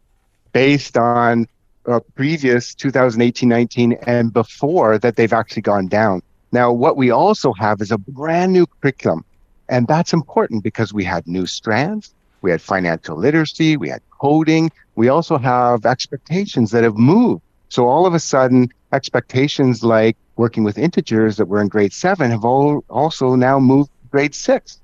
[0.51, 1.47] based on
[1.85, 6.21] uh, previous 2018 19 and before that they've actually gone down.
[6.51, 9.23] Now, what we also have is a brand new curriculum
[9.69, 14.71] and that's important because we had new strands, we had financial literacy, we had coding,
[14.95, 17.41] we also have expectations that have moved.
[17.69, 22.31] So all of a sudden, expectations like working with integers that were in grade seven
[22.31, 24.79] have all also now moved to grade six.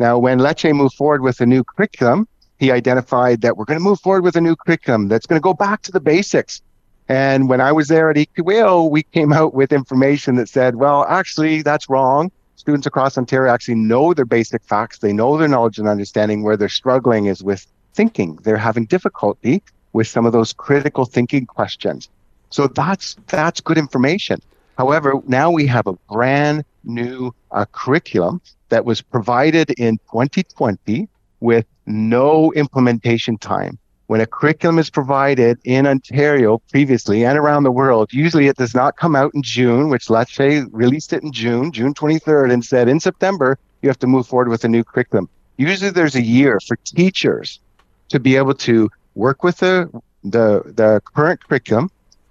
[0.00, 2.26] Now, when Lecce moved forward with a new curriculum,
[2.58, 5.42] he identified that we're going to move forward with a new curriculum that's going to
[5.42, 6.60] go back to the basics.
[7.08, 11.04] And when I was there at EQAO, we came out with information that said, well,
[11.08, 14.98] actually, that's wrong students across Ontario actually know their basic facts.
[14.98, 16.42] They know their knowledge and understanding.
[16.42, 18.36] Where they're struggling is with thinking.
[18.42, 19.62] They're having difficulty
[19.94, 22.08] with some of those critical thinking questions.
[22.50, 24.40] So that's that's good information.
[24.76, 31.08] However, now we have a brand new uh, curriculum that was provided in 2020
[31.40, 33.78] with no implementation time,
[34.10, 38.74] when a curriculum is provided in Ontario previously and around the world, usually it does
[38.74, 42.88] not come out in June, which Lecce released it in June, June 23rd, and said
[42.88, 45.28] in September, you have to move forward with a new curriculum.
[45.58, 47.60] Usually there's a year for teachers
[48.08, 49.88] to be able to work with the,
[50.24, 51.88] the, the current curriculum,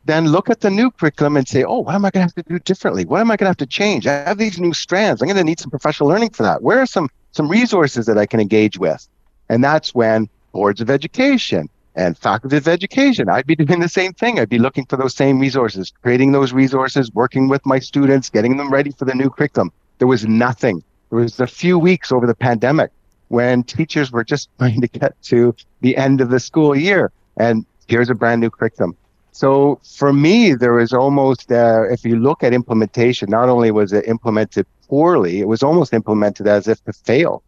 [0.10, 2.46] then look at the new curriculum and say, oh, what am I going to have
[2.46, 3.06] to do differently?
[3.06, 4.08] What am I going to have to change?
[4.08, 5.22] I have these new strands.
[5.22, 6.64] I'm going to need some professional learning for that.
[6.64, 9.08] Where are some, some resources that I can engage with?
[9.50, 13.30] And that's when boards of education and faculty of education.
[13.30, 14.40] I'd be doing the same thing.
[14.40, 18.58] I'd be looking for those same resources, creating those resources, working with my students, getting
[18.58, 19.72] them ready for the new curriculum.
[19.98, 20.84] There was nothing.
[21.10, 22.92] There was a few weeks over the pandemic
[23.28, 27.12] when teachers were just trying to get to the end of the school year.
[27.38, 28.96] And here's a brand new curriculum.
[29.32, 33.94] So for me, there was almost, uh, if you look at implementation, not only was
[33.94, 37.44] it implemented poorly, it was almost implemented as if to fail.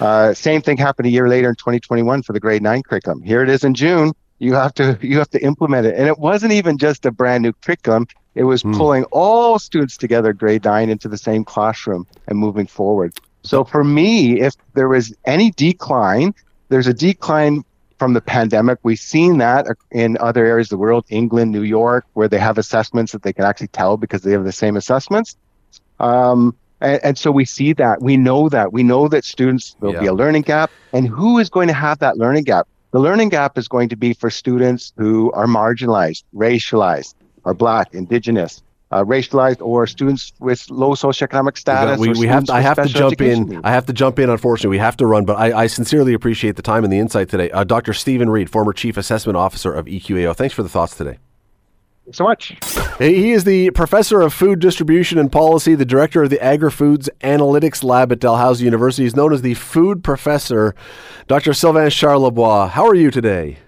[0.00, 3.22] Uh, same thing happened a year later in 2021 for the grade nine curriculum.
[3.22, 4.12] Here it is in June.
[4.38, 7.42] You have to you have to implement it, and it wasn't even just a brand
[7.42, 8.06] new curriculum.
[8.34, 8.74] It was Hmm.
[8.74, 13.12] pulling all students together, grade nine, into the same classroom and moving forward.
[13.42, 16.34] So for me, if there was any decline,
[16.68, 17.64] there's a decline
[17.98, 18.78] from the pandemic.
[18.82, 22.58] We've seen that in other areas of the world, England, New York, where they have
[22.58, 25.36] assessments that they can actually tell because they have the same assessments.
[26.00, 28.02] Um, and, and so we see that.
[28.02, 28.72] We know that.
[28.72, 30.70] We know that students, there'll be a learning gap.
[30.92, 32.66] And who is going to have that learning gap?
[32.90, 37.92] The learning gap is going to be for students who are marginalized, racialized, are Black,
[37.94, 38.62] Indigenous,
[38.94, 41.98] uh, racialized, or students with low socioeconomic status.
[41.98, 43.48] we, we have to, I have to jump in.
[43.48, 43.60] needs.
[43.64, 44.30] I have to jump in.
[44.30, 47.28] Unfortunately, we have to run, but I, I sincerely appreciate the time and the insight
[47.28, 47.50] today.
[47.50, 47.92] Uh, Dr.
[47.92, 50.36] Stephen Reed, former Chief Assessment Officer of EQAO.
[50.36, 51.18] Thanks for the thoughts today.
[52.04, 52.56] Thanks so much.
[52.98, 57.10] He is the professor of food distribution and policy, the director of the Agri Foods
[57.22, 59.02] Analytics Lab at Dalhousie University.
[59.02, 60.74] He's known as the food professor.
[61.26, 61.52] Dr.
[61.52, 63.58] Sylvain Charlebois, how are you today?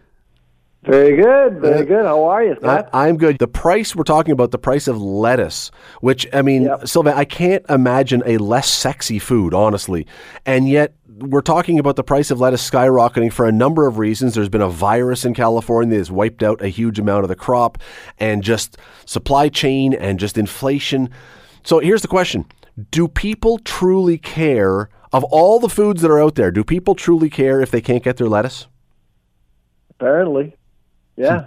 [0.86, 2.06] Very good, very good.
[2.06, 2.88] How are you, Scott?
[2.92, 3.38] I, am good.
[3.38, 6.86] The price we're talking about, the price of lettuce, which I mean, Yep.
[6.86, 10.06] Sylvain, I can't imagine a less sexy food, honestly.
[10.44, 14.34] And yet, we're talking about the price of lettuce skyrocketing for a number of reasons.
[14.34, 17.36] There's been a virus in California that has wiped out a huge amount of the
[17.36, 17.78] crop,
[18.18, 21.10] and just supply chain and just inflation.
[21.64, 22.44] So here's the question:
[22.90, 24.88] Do people truly care?
[25.12, 28.02] Of all the foods that are out there, do people truly care if they can't
[28.02, 28.66] get their lettuce?
[29.88, 30.56] Apparently,
[31.16, 31.46] yeah.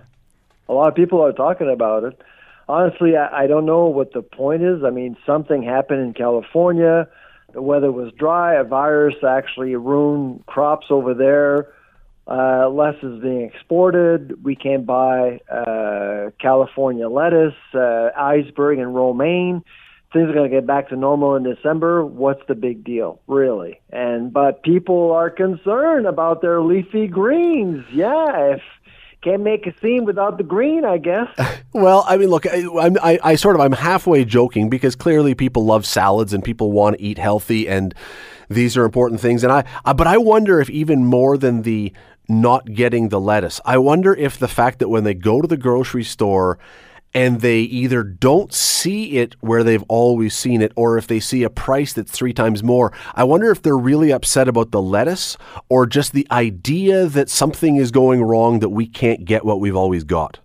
[0.67, 2.21] A lot of people are talking about it.
[2.67, 4.83] Honestly, I, I don't know what the point is.
[4.83, 7.07] I mean, something happened in California.
[7.53, 8.55] The weather was dry.
[8.55, 11.73] A virus actually ruined crops over there.
[12.27, 14.43] Uh, less is being exported.
[14.43, 19.63] We can't buy uh, California lettuce, uh, iceberg, and romaine.
[20.13, 22.05] Things are going to get back to normal in December.
[22.05, 23.79] What's the big deal, really?
[23.91, 27.83] And but people are concerned about their leafy greens.
[27.91, 28.61] Yeah, if
[29.21, 31.27] can't make a scene without the green, I guess.
[31.71, 32.63] Well, I mean, look, I,
[32.99, 36.97] I, I sort of, I'm halfway joking because clearly people love salads and people want
[36.97, 37.93] to eat healthy, and
[38.49, 39.43] these are important things.
[39.43, 41.93] And I, I, but I wonder if even more than the
[42.27, 45.57] not getting the lettuce, I wonder if the fact that when they go to the
[45.57, 46.57] grocery store
[47.13, 51.43] and they either don't see it where they've always seen it, or if they see
[51.43, 55.37] a price that's three times more, I wonder if they're really upset about the lettuce
[55.69, 59.75] or just the idea that something is going wrong that we can't get what we've
[59.75, 60.39] always got.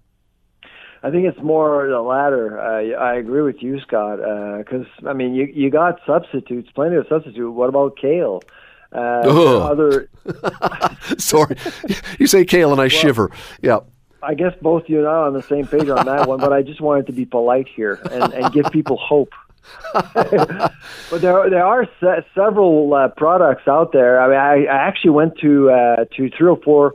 [1.03, 2.59] I think it's more the latter.
[2.59, 4.17] Uh, I agree with you, Scott.
[4.59, 7.53] Because I mean, you you got substitutes, plenty of substitute.
[7.53, 8.43] What about kale?
[8.91, 10.09] Uh, other,
[11.19, 11.57] Sorry,
[12.19, 13.31] you say kale and I shiver.
[13.61, 13.81] Yeah.
[14.27, 16.41] I guess both you and I are on the same page on that one.
[16.41, 19.33] But I just wanted to be polite here and, and give people hope.
[19.95, 24.21] but there there are se- several uh, products out there.
[24.21, 26.95] I mean, I, I actually went to uh, to three or four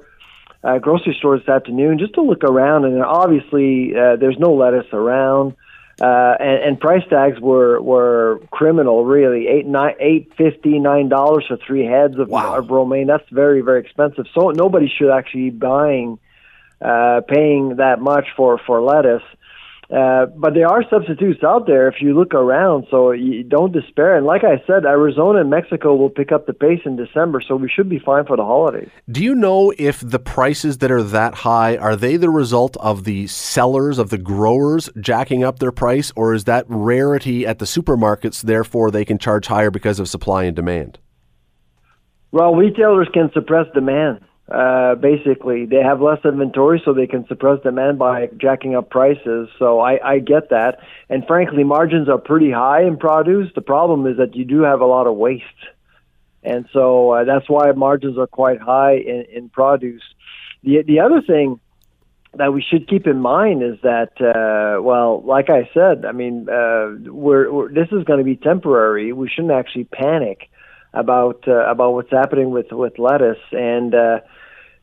[0.64, 4.92] uh, grocery stores this afternoon just to look around, and obviously uh, there's no lettuce
[4.94, 5.56] around.
[6.02, 11.46] Uh, and, and price tags were were criminal, really eight nine eight fifty nine dollars
[11.48, 12.56] for three heads of, Wow.
[12.56, 13.08] of romaine.
[13.08, 14.26] That's very very expensive.
[14.34, 16.20] So nobody should actually be buying
[16.82, 19.24] uh, paying that much for for lettuce.
[19.92, 24.16] Uh, but there are substitutes out there if you look around, so you don't despair.
[24.16, 27.56] And like I said, Arizona and Mexico will pick up the pace in December, so
[27.56, 28.90] we should be fine for the holidays.
[29.10, 33.04] Do you know if the prices that are that high are they the result of
[33.04, 37.66] the sellers of the growers jacking up their price, or is that rarity at the
[37.66, 38.44] supermarkets?
[38.44, 41.00] Therefore, they can charge higher because of supply and demand.
[42.32, 44.24] Well, retailers can suppress demand.
[44.50, 49.48] Uh, basically, they have less inventory, so they can suppress demand by jacking up prices.
[49.60, 50.80] So I, I get that.
[51.08, 53.52] And frankly, margins are pretty high in produce.
[53.54, 55.46] The problem is that you do have a lot of waste.
[56.44, 60.02] And so uh, that's why margins are quite high in, in produce.
[60.64, 61.60] the the other thing
[62.34, 66.48] that we should keep in mind is that, uh, well, like I said, I mean,
[66.48, 69.14] uh, we're, we're this is going to be temporary.
[69.14, 70.50] We shouldn't actually panic
[70.94, 73.94] about uh, about what's happening with with lettuce and.
[73.94, 74.20] Uh,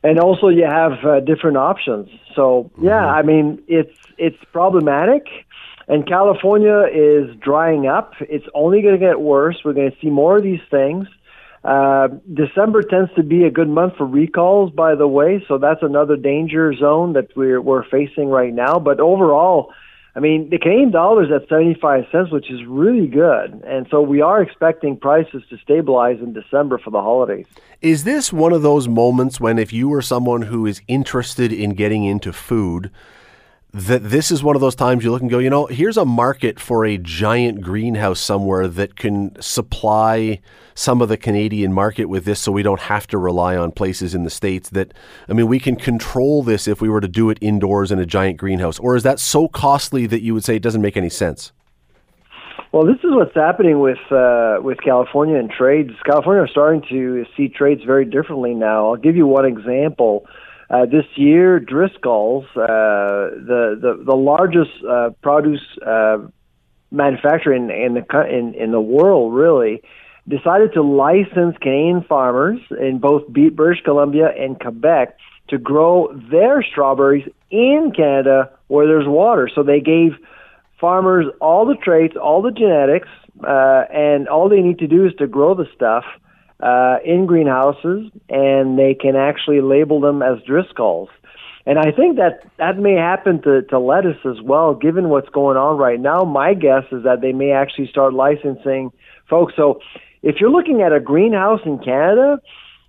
[0.07, 2.09] and also, you have uh, different options.
[2.35, 5.27] So, yeah, I mean, it's it's problematic
[5.87, 8.13] and California is drying up.
[8.19, 9.57] It's only going to get worse.
[9.63, 11.07] We're going to see more of these things.
[11.63, 15.81] Uh, December tends to be a good month for recalls, by the way, so that's
[15.81, 18.79] another danger zone that we're we're facing right now.
[18.79, 19.73] But overall,
[20.17, 23.61] I mean, the Canadian dollar is at 75 cents, which is really good.
[23.67, 27.45] And so we are expecting prices to stabilize in December for the holidays.
[27.83, 31.75] Is this one of those moments when, if you were someone who is interested in
[31.75, 32.89] getting into food,
[33.77, 36.05] that this is one of those times you look and go, you know, here's a
[36.05, 40.41] market for a giant greenhouse somewhere that can supply
[40.73, 44.15] some of the Canadian market with this so we don't have to rely on places
[44.15, 44.95] in the States that,
[45.29, 48.05] I mean, we can control this if we were to do it indoors in a
[48.05, 48.79] giant greenhouse?
[48.79, 51.51] Or is that so costly that you would say it doesn't make any sense?
[52.71, 55.91] Well, this is what's happening with uh, with California and trades.
[56.03, 58.89] California are starting to see trades very differently now.
[58.89, 60.25] I'll give you one example.
[60.69, 66.17] Uh, this year, Driscoll's, uh, the, the the largest uh, produce uh,
[66.91, 69.81] manufacturer in, in the in, in the world, really,
[70.27, 75.17] decided to license Canadian farmers in both British Columbia and Quebec
[75.49, 79.49] to grow their strawberries in Canada where there's water.
[79.53, 80.11] So they gave
[80.81, 83.07] farmers all the traits, all the genetics,
[83.41, 86.03] uh, and all they need to do is to grow the stuff
[86.59, 91.09] uh, in greenhouses, and they can actually label them as Driscolls.
[91.65, 95.57] And I think that that may happen to, to lettuce as well, given what's going
[95.57, 96.23] on right now.
[96.23, 98.91] My guess is that they may actually start licensing
[99.29, 99.53] folks.
[99.57, 99.81] So
[100.23, 102.39] if you're looking at a greenhouse in Canada,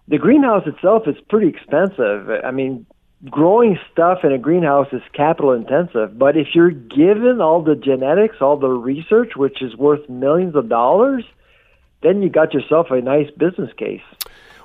[0.07, 2.31] the greenhouse itself is pretty expensive.
[2.45, 2.87] I mean,
[3.29, 8.37] growing stuff in a greenhouse is capital intensive, but if you're given all the genetics,
[8.41, 11.25] all the research, which is worth millions of dollars,
[12.03, 14.03] then you got yourself a nice business case.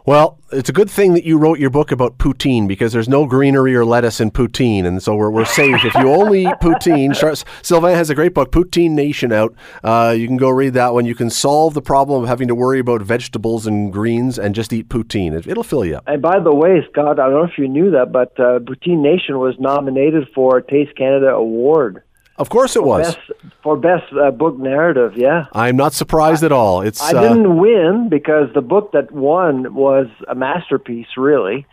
[0.06, 3.26] Well, it's a good thing that you wrote your book about poutine because there's no
[3.26, 5.86] greenery or lettuce in poutine, and so we're, we're safe.
[5.86, 7.16] if you only eat poutine,
[7.62, 9.56] Sylvain has a great book, Poutine Nation, out.
[9.82, 11.06] Uh, you can go read that one.
[11.06, 14.74] You can solve the problem of having to worry about vegetables and greens and just
[14.74, 15.34] eat poutine.
[15.48, 16.04] It, will fill you up.
[16.06, 19.02] And by the way, Scott, I don't know if you knew that, but uh, Poutine
[19.02, 22.04] Nation was nominated for a Taste Canada Award.
[22.38, 23.16] Of course it was.
[23.16, 23.32] Best,
[23.62, 25.46] for best uh, book narrative, yeah.
[25.54, 26.82] I'm not surprised I, at all.
[26.82, 31.68] It's I uh, didn't win because the book that won was a masterpiece, really.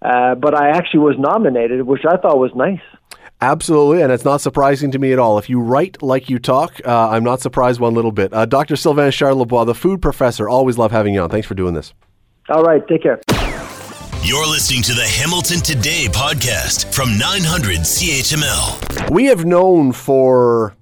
[0.00, 2.80] Uh, but I actually was nominated, which I thought was nice.
[3.40, 5.38] Absolutely, and it's not surprising to me at all.
[5.38, 8.32] If you write like you talk, uh, I'm not surprised one little bit.
[8.32, 8.74] Uh, Dr.
[8.74, 11.30] Sylvain Charlebois, the food professor, always love having you on.
[11.30, 11.94] Thanks for doing this.
[12.48, 13.20] All right, take care.
[14.28, 19.10] You're listening to the Hamilton Today podcast from 900 CHML.
[19.10, 20.76] We have known for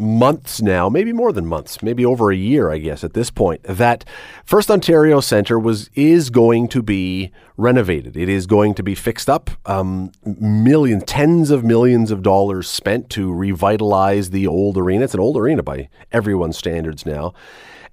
[0.00, 3.62] months now, maybe more than months, maybe over a year, I guess, at this point,
[3.62, 4.04] that
[4.44, 8.16] First Ontario Centre was is going to be renovated.
[8.16, 9.50] It is going to be fixed up.
[9.64, 15.04] Um, millions, tens of millions of dollars spent to revitalize the old arena.
[15.04, 17.32] It's an old arena by everyone's standards now,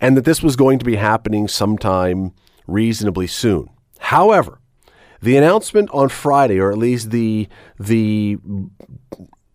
[0.01, 2.33] and that this was going to be happening sometime
[2.65, 3.69] reasonably soon.
[3.99, 4.58] However,
[5.21, 7.47] the announcement on Friday, or at least the
[7.79, 8.37] the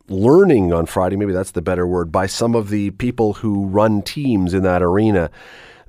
[0.09, 4.03] learning on Friday, maybe that's the better word, by some of the people who run
[4.03, 5.31] teams in that arena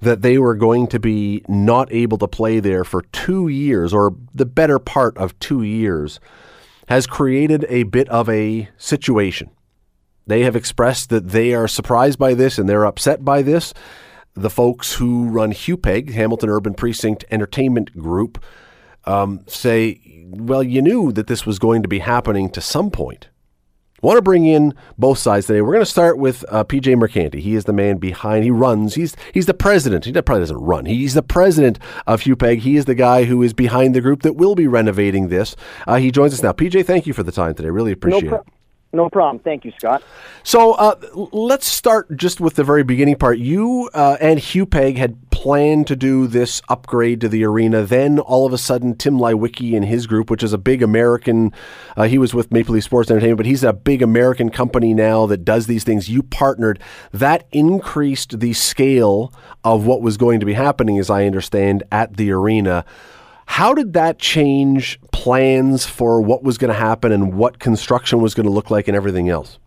[0.02, 4.16] that they were going to be not able to play there for two years or
[4.34, 6.20] the better part of two years
[6.88, 9.50] has created a bit of a situation.
[10.28, 13.74] They have expressed that they are surprised by this and they're upset by this.
[14.34, 18.44] The folks who run HUPEG, Hamilton Urban Precinct Entertainment Group,
[19.06, 23.30] um, say, well, you knew that this was going to be happening to some point.
[24.04, 25.62] I want to bring in both sides today.
[25.62, 27.40] We're going to start with uh, PJ Mercanti.
[27.40, 28.44] He is the man behind.
[28.44, 28.94] He runs.
[28.94, 30.06] He's he's the president.
[30.06, 30.86] He probably doesn't run.
[30.86, 32.60] He's the president of HUPEG.
[32.60, 35.56] He is the guy who is behind the group that will be renovating this.
[35.88, 36.52] Uh, he joins us now.
[36.52, 37.70] PJ, thank you for the time today.
[37.70, 38.48] Really appreciate no pro- it.
[38.96, 39.40] No problem.
[39.44, 40.02] Thank you, Scott.
[40.44, 43.40] So uh, let's start just with the very beginning part.
[43.40, 47.84] You uh, and HUPEG had planned to do this upgrade to the arena.
[47.84, 51.52] Then all of a sudden, Tim Leiweke and his group, which is a big American,
[51.98, 55.26] uh, he was with Maple Leaf Sports Entertainment, but he's a big American company now
[55.26, 56.10] that does these things.
[56.10, 56.80] You partnered.
[57.12, 59.34] That increased the scale
[59.66, 62.86] of what was going to be happening, as I understand, at the arena.
[63.46, 68.36] How did that change plans for what was going to happen and what construction was
[68.36, 69.58] going to look like and everything else?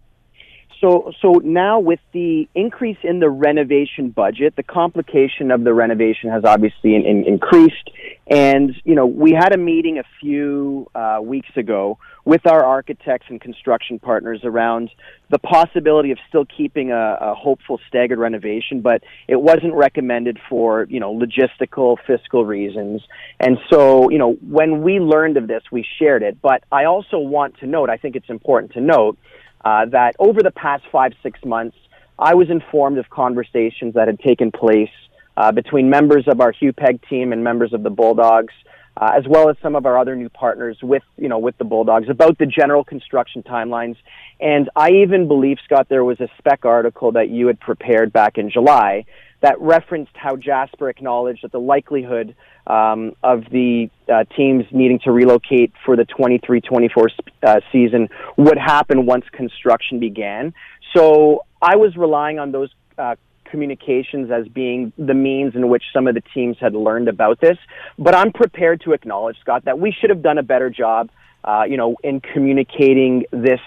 [0.80, 6.30] So, so now with the increase in the renovation budget, the complication of the renovation
[6.30, 7.90] has obviously in, in, increased.
[8.28, 13.26] And, you know, we had a meeting a few uh, weeks ago with our architects
[13.30, 14.90] and construction partners around
[15.30, 20.86] the possibility of still keeping a, a hopeful staggered renovation, but it wasn't recommended for,
[20.90, 23.02] you know, logistical, fiscal reasons.
[23.40, 26.40] And so, you know, when we learned of this, we shared it.
[26.40, 29.18] But I also want to note, I think it's important to note,
[29.64, 31.76] uh, that over the past five, six months,
[32.18, 34.90] I was informed of conversations that had taken place
[35.36, 38.52] uh, between members of our HUPEG team and members of the Bulldogs,
[38.96, 41.64] uh, as well as some of our other new partners with, you know, with the
[41.64, 43.96] Bulldogs about the general construction timelines.
[44.40, 48.36] And I even believe, Scott, there was a spec article that you had prepared back
[48.36, 49.04] in July
[49.40, 52.34] that referenced how Jasper acknowledged that the likelihood
[52.68, 57.08] um, of the uh, teams needing to relocate for the 23-24
[57.42, 60.54] uh, season would happen once construction began.
[60.94, 63.16] So I was relying on those uh,
[63.50, 67.56] communications as being the means in which some of the teams had learned about this.
[67.98, 71.10] But I'm prepared to acknowledge, Scott, that we should have done a better job,
[71.44, 73.60] uh, you know, in communicating this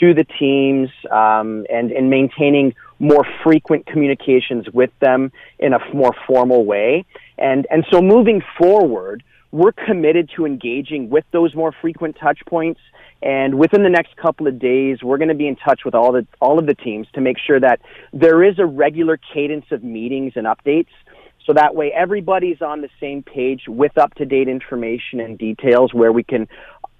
[0.00, 6.14] to the teams um, and in maintaining more frequent communications with them in a more
[6.26, 7.04] formal way.
[7.38, 12.80] And, and so moving forward, we're committed to engaging with those more frequent touch points.
[13.22, 16.10] And within the next couple of days, we're going to be in touch with all
[16.12, 17.80] the all of the teams to make sure that
[18.12, 20.88] there is a regular cadence of meetings and updates.
[21.46, 25.92] So that way, everybody's on the same page with up to date information and details,
[25.92, 26.48] where we can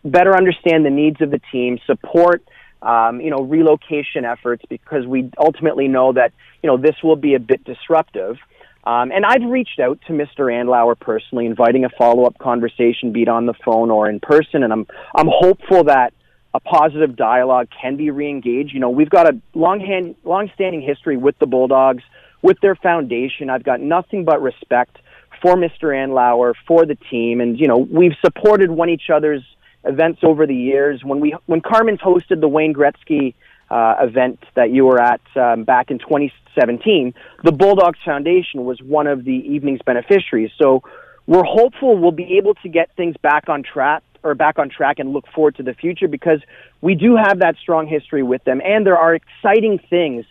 [0.04, 2.44] better understand the needs of the team, support
[2.82, 7.34] um, you know relocation efforts, because we ultimately know that you know this will be
[7.34, 8.36] a bit disruptive.
[8.84, 10.50] Um, and I've reached out to Mr.
[10.50, 14.72] Andlauer personally, inviting a follow-up conversation, be it on the phone or in person, and
[14.72, 16.12] I'm I'm hopeful that
[16.54, 18.74] a positive dialogue can be reengaged.
[18.74, 22.02] You know, we've got a long hand, long-standing history with the Bulldogs,
[22.42, 23.48] with their foundation.
[23.48, 24.98] I've got nothing but respect
[25.40, 25.94] for Mr.
[25.94, 29.42] Andlauer, for the team, and you know, we've supported one each other's
[29.84, 31.02] events over the years.
[31.04, 33.34] When we when Carmen's hosted the Wayne Gretzky
[33.70, 39.06] uh, event that you were at um, back in 2017, the Bulldogs Foundation was one
[39.06, 40.50] of the evening's beneficiaries.
[40.58, 40.82] So
[41.26, 44.98] we're hopeful we'll be able to get things back on track or back on track
[44.98, 46.40] and look forward to the future because
[46.80, 50.24] we do have that strong history with them and there are exciting things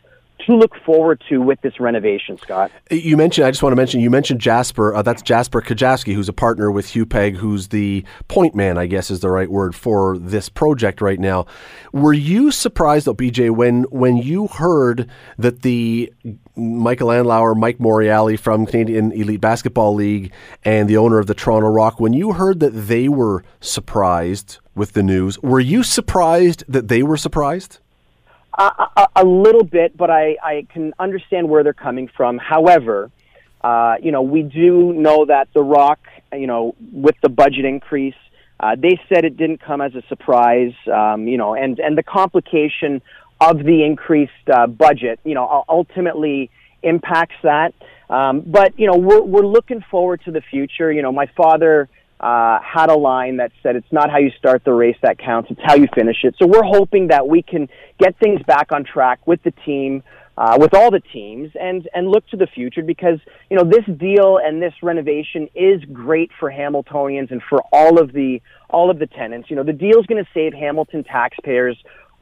[0.46, 2.72] to look forward to with this renovation, Scott.
[2.90, 4.94] You mentioned, I just want to mention, you mentioned Jasper.
[4.94, 9.12] Uh, that's Jasper Kujavsky, who's a partner with HUPEG, who's the point man, I guess
[9.12, 11.46] is the right word for this project right now.
[11.92, 16.12] Were you surprised, though, PJ, when when you heard that the
[16.56, 20.32] Michael Andlauer, Mike Morreale from Canadian Elite Basketball League,
[20.64, 24.94] and the owner of the Toronto Rock, when you heard that they were surprised with
[24.94, 27.80] the news, were you surprised that they were surprised?
[28.58, 32.38] A, a, little bit, but I, I can understand where they're coming from.
[32.38, 33.10] However,
[33.62, 36.00] uh, you know, we do know that The Rock,
[36.34, 38.16] you know, with the budget increase,
[38.60, 42.04] uh, they said it didn't come as a surprise, um, you know, and, and the
[42.04, 43.02] complication
[43.40, 46.52] of the increased uh, budget, you know, ultimately
[46.84, 47.74] impacts that.
[48.10, 50.92] Um, but, you know, we're, we're looking forward to the future.
[50.92, 51.90] You know, my father
[52.22, 55.50] uh, had a line that said, "It's not how you start the race that counts;
[55.50, 57.68] it's how you finish it." So we're hoping that we can
[58.00, 60.04] get things back on track with the team,
[60.38, 63.20] uh, with all the teams, and and look to the future because
[63.50, 68.14] you know this deal and this renovation is great for Hamiltonians and for all of
[68.14, 69.50] the all of the tenants.
[69.50, 71.78] You know, the deal is going to save Hamilton taxpayers.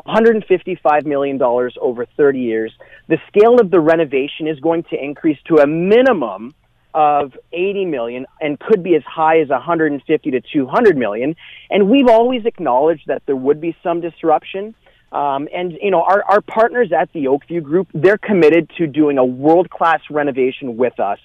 [0.08, 2.74] $155 million over 30 years.
[3.10, 6.56] The scale of the renovation is going to increase to a minimum
[6.94, 11.36] of 80 million and could be as high as 150 to 200 million.
[11.70, 14.74] And we've always acknowledged that there would be some disruption.
[15.12, 19.18] Um, and you know, our, our partners at the Oakview Group, they're committed to doing
[19.18, 21.20] a world class renovation with us.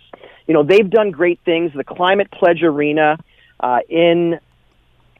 [0.46, 1.72] You know, they've done great things.
[1.74, 3.18] The Climate Pledge Arena
[3.60, 4.38] uh, in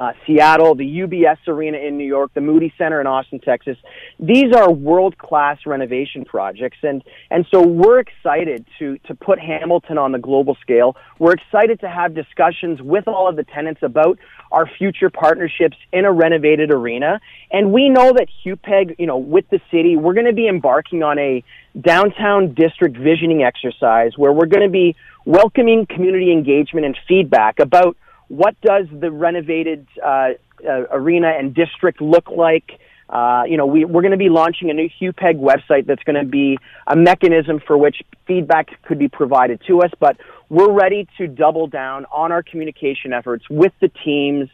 [0.01, 3.77] uh, Seattle, the UBS Arena in New York, the Moody Center in Austin, Texas.
[4.19, 10.13] These are world-class renovation projects, and and so we're excited to to put Hamilton on
[10.13, 10.97] the global scale.
[11.19, 14.19] We're excited to have discussions with all of the tenants about
[14.51, 17.21] our future partnerships in a renovated arena.
[17.51, 21.03] And we know that HUPEG, you know, with the city, we're going to be embarking
[21.03, 21.43] on a
[21.81, 27.97] downtown district visioning exercise where we're going to be welcoming community engagement and feedback about
[28.29, 30.31] what does the renovated uh,
[30.67, 32.81] uh, arena and district look like?
[33.09, 36.17] Uh, you know, we, we're going to be launching a new HUPEG website that's going
[36.17, 39.91] to be a mechanism for which feedback could be provided to us.
[40.01, 40.17] But
[40.49, 44.49] we're ready to double down on our communication efforts with the teams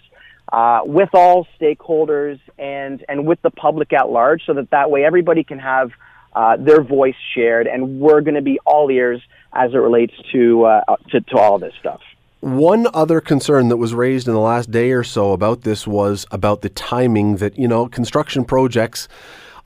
[0.53, 5.05] uh, with all stakeholders and and with the public at large, so that that way
[5.05, 5.93] everybody can have
[6.33, 9.21] uh, their voice shared, and we're going to be all ears
[9.53, 12.01] as it relates to, uh, to to all this stuff.
[12.41, 16.27] One other concern that was raised in the last day or so about this was
[16.31, 19.09] about the timing that, you know, construction projects,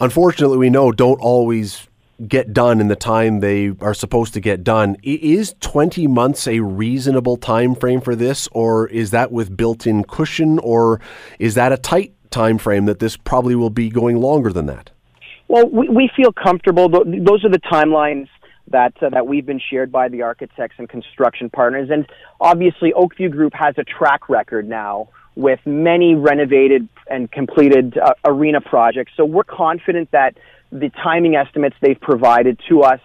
[0.00, 1.86] unfortunately, we know don't always
[2.26, 4.96] get done in the time they are supposed to get done.
[5.04, 10.58] Is 20 months a reasonable time frame for this or is that with built-in cushion
[10.58, 11.00] or
[11.38, 14.90] is that a tight time frame that this probably will be going longer than that?
[15.46, 16.88] Well, we, we feel comfortable.
[16.88, 18.28] Those are the timelines
[18.68, 21.90] that uh, that we've been shared by the architects and construction partners.
[21.90, 22.06] And
[22.40, 28.60] obviously, Oakview Group has a track record now with many renovated and completed uh, arena
[28.60, 29.12] projects.
[29.16, 30.36] So we're confident that
[30.70, 33.00] the timing estimates they've provided to us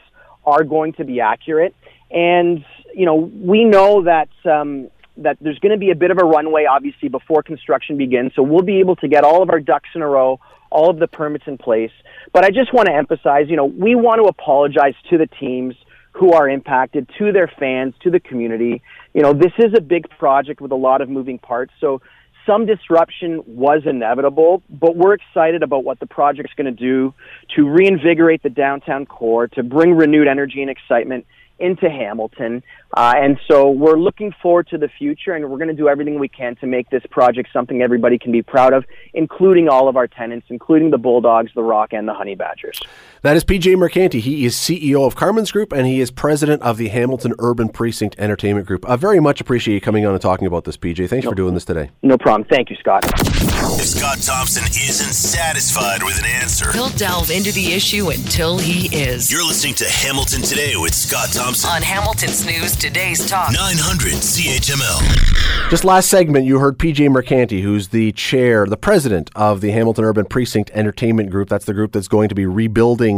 [0.46, 1.76] are going to be accurate.
[2.10, 4.30] And you know, we know that.
[4.46, 4.90] Um,
[5.22, 8.32] that there's going to be a bit of a runway, obviously, before construction begins.
[8.36, 10.40] So we'll be able to get all of our ducks in a row,
[10.70, 11.92] all of the permits in place.
[12.34, 15.76] But I just want to emphasize, you know, we want to apologize to the teams
[16.12, 18.82] who are impacted, to their fans, to the community.
[19.14, 21.72] You know, this is a big project with a lot of moving parts.
[21.80, 22.02] So
[22.46, 27.14] some disruption was inevitable, but we're excited about what the project's going to do
[27.56, 31.26] to reinvigorate the downtown core, to bring renewed energy and excitement
[31.60, 32.64] into Hamilton.
[32.96, 36.20] Uh, and so we're looking forward to the future, and we're going to do everything
[36.20, 39.96] we can to make this project something everybody can be proud of, including all of
[39.96, 42.80] our tenants, including the Bulldogs, the Rock, and the Honey Badgers.
[43.22, 44.22] That is PJ Mercanti.
[44.22, 48.16] He is CEO of Carmen's Group, and he is president of the Hamilton Urban Precinct
[48.18, 48.90] Entertainment Group.
[48.90, 51.10] I very much appreciate you coming on and talking about this, PJ.
[51.10, 51.92] Thanks no, for doing this today.
[52.02, 52.48] No problem.
[52.50, 53.04] Thank you, Scott.
[53.04, 58.88] If Scott Thompson isn't satisfied with an answer, he'll delve into the issue until he
[58.96, 59.30] is.
[59.30, 65.70] You're listening to Hamilton Today with Scott Thompson on Hamilton's News Today's Talk 900 CHML.
[65.70, 70.06] Just last segment, you heard PJ Mercanti, who's the chair, the president of the Hamilton
[70.06, 71.50] Urban Precinct Entertainment Group.
[71.50, 73.09] That's the group that's going to be rebuilding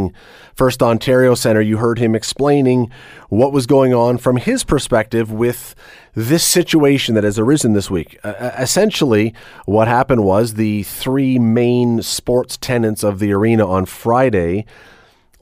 [0.54, 1.62] First Ontario Centre.
[1.62, 2.90] You heard him explaining
[3.28, 5.74] what was going on from his perspective with
[6.14, 8.18] this situation that has arisen this week.
[8.22, 9.34] Uh, essentially,
[9.66, 14.66] what happened was the three main sports tenants of the arena on Friday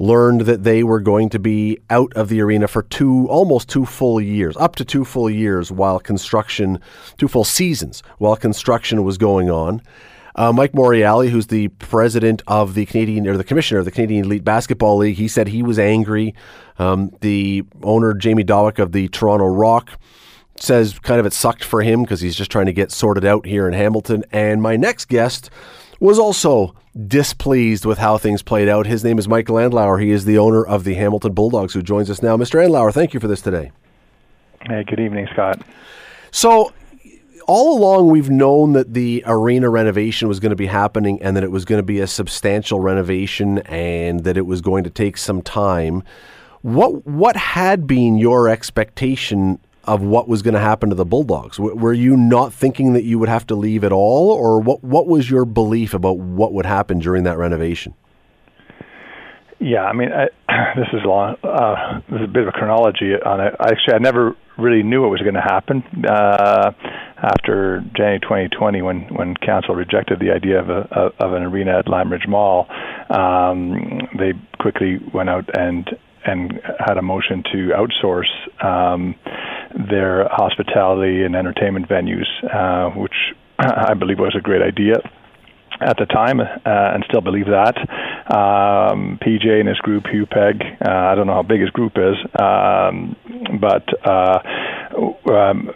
[0.01, 3.85] learned that they were going to be out of the arena for two, almost two
[3.85, 6.81] full years, up to two full years while construction,
[7.19, 9.83] two full seasons while construction was going on.
[10.35, 14.25] Uh, Mike Morreale, who's the president of the Canadian or the commissioner of the Canadian
[14.25, 16.35] Elite Basketball League, he said he was angry.
[16.79, 19.99] Um, the owner Jamie Dawick of the Toronto Rock
[20.57, 23.47] says kind of it sucked for him because he's just trying to get sorted out
[23.47, 24.25] here in Hamilton.
[24.31, 25.51] And my next guest
[25.99, 26.75] was also
[27.07, 28.87] displeased with how things played out.
[28.87, 30.03] His name is Mike Andlauer.
[30.03, 32.37] He is the owner of the Hamilton Bulldogs, who joins us now.
[32.37, 32.65] Mr.
[32.65, 33.71] Andlauer, thank you for this today.
[34.67, 35.63] Hey, good evening, Scott.
[36.31, 36.73] So,
[37.51, 41.43] all along, we've known that the arena renovation was going to be happening and that
[41.43, 45.17] it was going to be a substantial renovation and that it was going to take
[45.17, 46.05] some time.
[46.63, 51.57] What what had been your expectation of what was going to happen to the Bulldogs?
[51.57, 54.85] W- were you not thinking that you would have to leave at all, or what?
[54.85, 57.95] What was your belief about what would happen during that renovation?
[59.61, 60.29] Yeah, I mean, I,
[60.77, 61.37] this is long.
[61.45, 63.55] Uh, there's a bit of a chronology on it.
[63.61, 66.73] Actually, I never really knew what was going to happen uh,
[67.23, 71.89] after January 2020, when when council rejected the idea of a of an arena at
[71.89, 72.67] Lime Ridge Mall.
[73.11, 75.89] Um, they quickly went out and
[76.25, 78.33] and had a motion to outsource
[78.65, 79.15] um,
[79.91, 83.15] their hospitality and entertainment venues, uh, which
[83.59, 84.97] I believe was a great idea
[85.81, 87.77] at the time, uh, and still believe that.
[88.33, 92.17] Um, PJ and his group, HUPEG, uh, I don't know how big his group is,
[92.39, 93.17] um,
[93.61, 94.39] but uh,
[95.33, 95.71] um,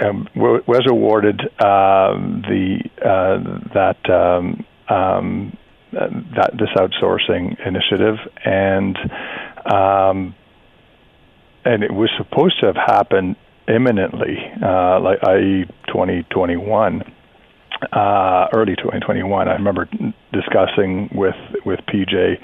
[0.00, 2.14] um was awarded uh,
[2.48, 3.38] the uh,
[3.74, 5.56] that um, um,
[5.92, 8.96] that this outsourcing initiative, and
[9.72, 10.34] um,
[11.64, 13.36] and it was supposed to have happened
[13.68, 17.02] imminently, uh, like i.e., 2021,
[17.92, 19.48] uh, early 2021.
[19.48, 19.88] I remember
[20.32, 22.36] discussing with with PJ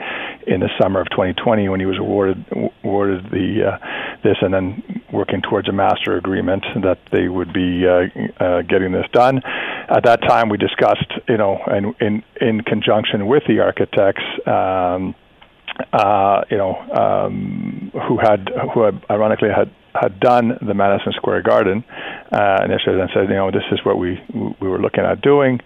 [0.46, 2.44] in the summer of 2020 when he was awarded
[2.84, 7.86] awarded the uh, this, and then working towards a master agreement that they would be
[7.86, 9.40] uh, uh, getting this done.
[9.88, 14.22] At that time, we discussed, you know, and in in conjunction with the architects.
[14.46, 15.14] Um,
[15.92, 21.42] uh, you know, um, who had who had, ironically had had done the Madison Square
[21.42, 21.84] Garden
[22.32, 24.18] uh, initiative and said, you know, this is what we
[24.60, 25.60] we were looking at doing.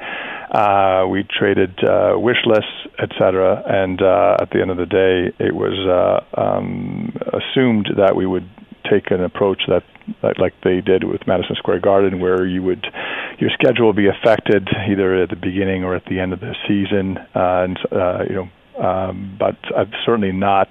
[0.50, 5.32] Uh, we traded uh, wish lists, etc., and uh, at the end of the day,
[5.38, 8.48] it was uh, um, assumed that we would
[8.90, 9.82] take an approach that,
[10.22, 12.86] that like they did with Madison Square Garden, where you would
[13.38, 16.54] your schedule will be affected either at the beginning or at the end of the
[16.66, 18.48] season, uh, and uh, you know.
[18.78, 20.68] Um, but uh, certainly not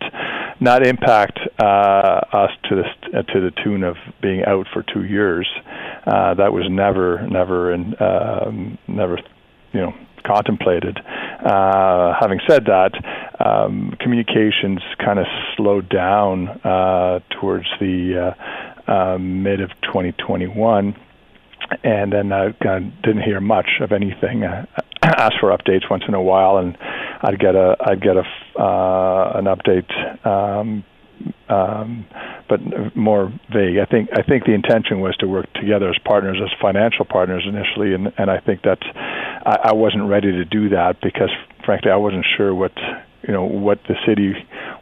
[0.59, 5.47] not impact uh, us to the to the tune of being out for two years.
[6.05, 9.17] Uh, that was never never and um, never
[9.73, 9.93] you know
[10.25, 10.99] contemplated.
[10.99, 12.91] Uh, having said that,
[13.39, 15.25] um, communications kind of
[15.55, 18.33] slowed down uh, towards the
[18.87, 20.95] uh, uh, mid of 2021,
[21.83, 22.51] and then I
[23.03, 24.43] didn't hear much of anything.
[24.43, 24.67] I
[25.17, 26.77] asked for updates once in a while, and
[27.21, 30.25] I'd get a I'd get a uh, an update.
[30.25, 30.83] Um,
[31.47, 32.05] um,
[32.49, 32.59] but
[32.95, 33.77] more vague.
[33.77, 37.45] I think I think the intention was to work together as partners, as financial partners
[37.47, 41.29] initially, and and I think that's I, I wasn't ready to do that because
[41.63, 42.73] frankly I wasn't sure what
[43.27, 44.33] you know what the city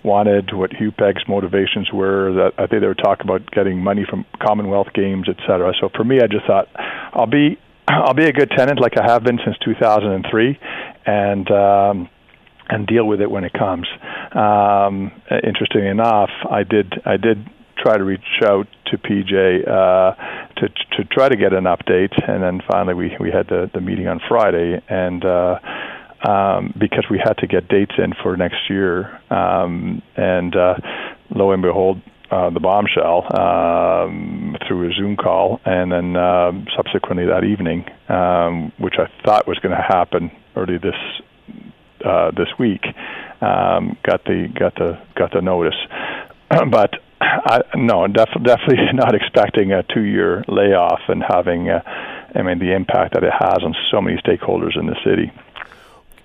[0.03, 2.33] wanted, what HUPEG's motivations were.
[2.33, 5.73] That I think they were talking about getting money from Commonwealth games, et cetera.
[5.79, 6.67] So for me, I just thought
[7.13, 7.57] I'll be
[7.87, 10.59] I'll be a good tenant like I have been since 2003,
[11.05, 12.09] and um,
[12.69, 13.87] and deal with it when it comes.
[14.33, 15.11] Um,
[15.43, 17.45] interestingly enough, I did I did
[17.77, 20.15] try to reach out to PJ uh,
[20.55, 23.81] to to try to get an update, and then finally we we had the the
[23.81, 25.59] meeting on Friday, and uh,
[26.27, 30.75] um, because we had to get dates in for next year, um, and uh,
[31.31, 32.01] lo and behold.
[32.33, 38.71] Uh, the bombshell um, through a Zoom call, and then uh, subsequently that evening, um,
[38.79, 40.97] which I thought was going to happen early this
[42.03, 42.81] uh, this week,
[43.39, 45.77] um, got the got the got the notice,
[46.71, 51.81] but I, no, def- definitely not expecting a two-year layoff and having, uh,
[52.33, 55.31] I mean, the impact that it has on so many stakeholders in the city.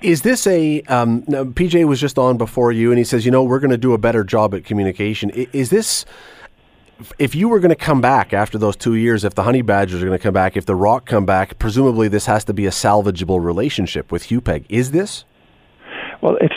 [0.01, 3.43] Is this a um, PJ was just on before you, and he says, you know,
[3.43, 5.31] we're going to do a better job at communication.
[5.31, 6.05] Is this
[7.19, 10.03] if you were going to come back after those two years, if the Honey Badgers
[10.03, 12.67] are going to come back, if the Rock come back, presumably this has to be
[12.67, 14.65] a salvageable relationship with HUPEG.
[14.69, 15.25] Is this?
[16.21, 16.55] Well, it's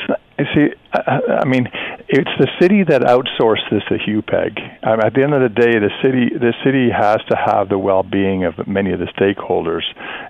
[0.55, 1.67] see, I, I mean,
[2.07, 4.57] it's the city that outsourced this to HUPEG.
[4.83, 7.77] Um, at the end of the day, the city the city has to have the
[7.77, 9.83] well-being of many of the stakeholders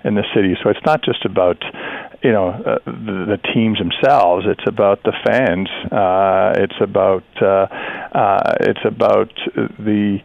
[0.04, 0.54] in the city.
[0.62, 1.62] So it's not just about
[2.22, 4.46] you know uh, the, the teams themselves.
[4.48, 5.68] It's about the fans.
[5.90, 7.66] Uh, it's about uh,
[8.16, 10.18] uh, it's about the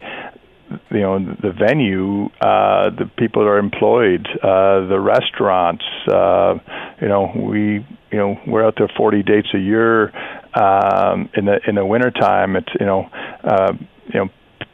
[0.90, 5.84] you know the venue, uh, the people that are employed, uh, the restaurants.
[6.06, 6.58] Uh,
[7.00, 10.12] you know, we you know we're out there 40 dates a year.
[10.54, 13.08] Um, in the in the wintertime, it's you know
[13.44, 13.72] uh,
[14.12, 14.28] you know.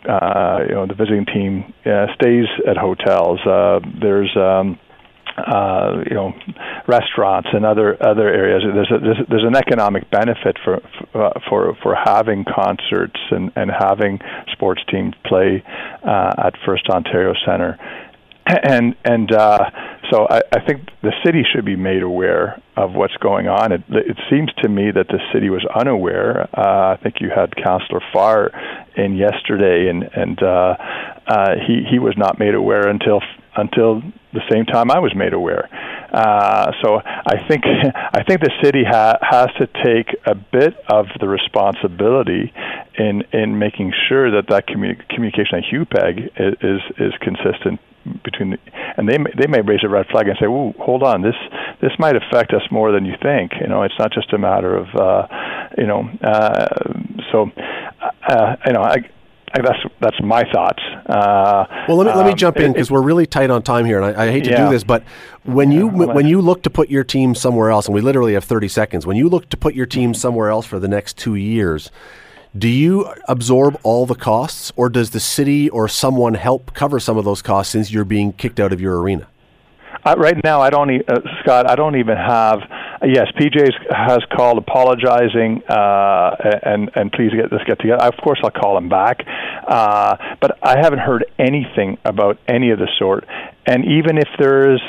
[0.07, 3.41] Uh, you know the visiting team uh, stays at hotels.
[3.47, 4.79] Uh, there's um,
[5.37, 6.32] uh, you know,
[6.87, 8.62] restaurants and other other areas.
[8.62, 10.76] There's a, there's, there's an economic benefit for
[11.14, 14.20] uh, for for having concerts and and having
[14.53, 15.62] sports teams play
[16.07, 17.78] uh, at First Ontario Centre,
[18.47, 19.59] and and uh,
[20.11, 23.72] so I, I think the city should be made aware of what's going on.
[23.72, 26.49] It, it seems to me that the city was unaware.
[26.57, 28.51] Uh, I think you had Councillor Farr
[28.97, 30.76] in yesterday, and and uh,
[31.26, 33.20] uh, he he was not made aware until
[33.57, 34.02] until
[34.32, 35.68] the same time I was made aware.
[36.12, 37.64] Uh, so I think
[38.12, 42.52] I think the city ha- has to take a bit of the responsibility
[42.98, 47.80] in in making sure that that commu- communication at HUPEG is, is is consistent
[48.22, 48.59] between the,
[48.96, 51.34] and they may, they may raise a red flag and say, "Ooh, hold on, this
[51.80, 54.76] this might affect us more than you think." You know, it's not just a matter
[54.76, 55.26] of uh,
[55.78, 56.09] you know.
[56.22, 56.66] Uh,
[57.32, 57.50] so,
[58.28, 58.98] uh, you know, I
[59.62, 60.82] that's that's my thoughts.
[61.07, 63.84] Uh, well, let me let me um, jump in because we're really tight on time
[63.84, 64.64] here, and I, I hate to yeah.
[64.64, 65.05] do this, but
[65.44, 68.44] when you when you look to put your team somewhere else, and we literally have
[68.44, 71.34] thirty seconds, when you look to put your team somewhere else for the next two
[71.34, 71.90] years,
[72.57, 77.16] do you absorb all the costs, or does the city or someone help cover some
[77.16, 79.28] of those costs since you're being kicked out of your arena?
[80.05, 81.70] Uh, right now, I don't, e- uh, Scott.
[81.70, 82.61] I don't even have.
[83.07, 88.02] Yes, PJ has called apologizing, uh, and and please get this get together.
[88.02, 89.20] Of course, I'll call him back,
[89.68, 93.26] uh, but I haven't heard anything about any of the sort.
[93.66, 94.80] And even if there's,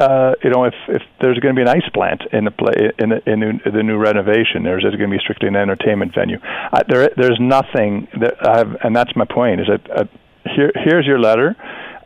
[0.00, 2.92] uh, you know, if if there's going to be an ice plant in the play
[2.98, 6.14] in the in the, the new renovation, there's, there's going to be strictly an entertainment
[6.14, 6.38] venue.
[6.42, 9.62] Uh, there there's nothing that I have, and that's my point.
[9.62, 10.04] Is that uh,
[10.44, 11.56] here here's your letter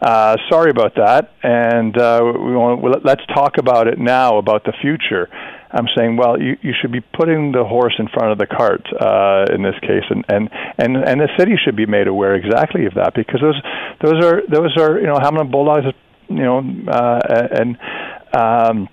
[0.00, 4.72] uh, sorry about that, and uh, we want, let's talk about it now about the
[4.82, 5.28] future.
[5.70, 8.86] I'm saying, well, you, you should be putting the horse in front of the cart
[9.00, 10.48] uh, in this case, and, and
[10.78, 13.60] and and the city should be made aware exactly of that because those
[14.02, 15.86] those are those are you know Hamilton Bulldogs,
[16.28, 16.58] you know,
[16.88, 17.20] uh,
[17.52, 17.76] and.
[18.36, 18.88] Um,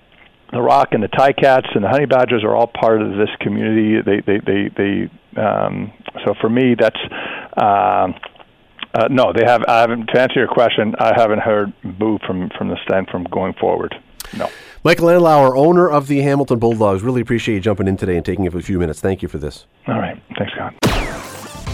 [0.52, 4.00] the Rock and the Ti-Cats and the Honey Badgers are all part of this community.
[4.06, 5.42] They, they, they, they.
[5.42, 5.92] Um,
[6.24, 7.00] so for me, that's.
[7.56, 8.12] Uh,
[8.94, 9.62] Uh, no, they have.
[9.66, 10.06] I haven't.
[10.14, 13.92] To answer your question, I haven't heard boo from from the stand from going forward.
[14.36, 14.50] No.
[14.82, 18.46] Michael Andlauer, owner of the Hamilton Bulldogs, really appreciate you jumping in today and taking
[18.46, 19.00] a few minutes.
[19.00, 19.66] Thank you for this.
[19.86, 20.20] All right.
[20.36, 20.74] Thanks, Scott.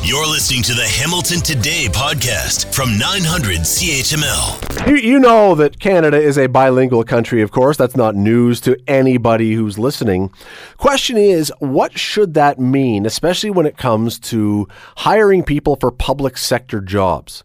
[0.02, 4.88] You're listening to the Hamilton Today podcast from 900 CHML.
[4.88, 7.76] You, you know that Canada is a bilingual country, of course.
[7.76, 10.30] That's not news to anybody who's listening.
[10.78, 16.38] Question is, what should that mean, especially when it comes to hiring people for public
[16.38, 17.44] sector jobs?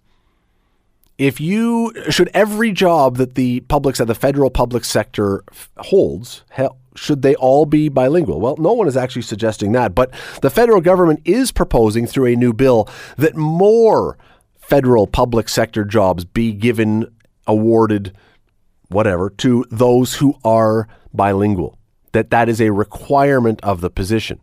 [1.17, 5.43] If you should every job that the public the federal public sector
[5.77, 6.43] holds,
[6.95, 8.41] should they all be bilingual?
[8.41, 10.11] Well, no one is actually suggesting that, but
[10.41, 14.17] the federal government is proposing through a new bill that more
[14.57, 17.05] federal public sector jobs be given,
[17.47, 18.13] awarded,
[18.89, 21.77] whatever, to those who are bilingual.
[22.11, 24.39] That that is a requirement of the position.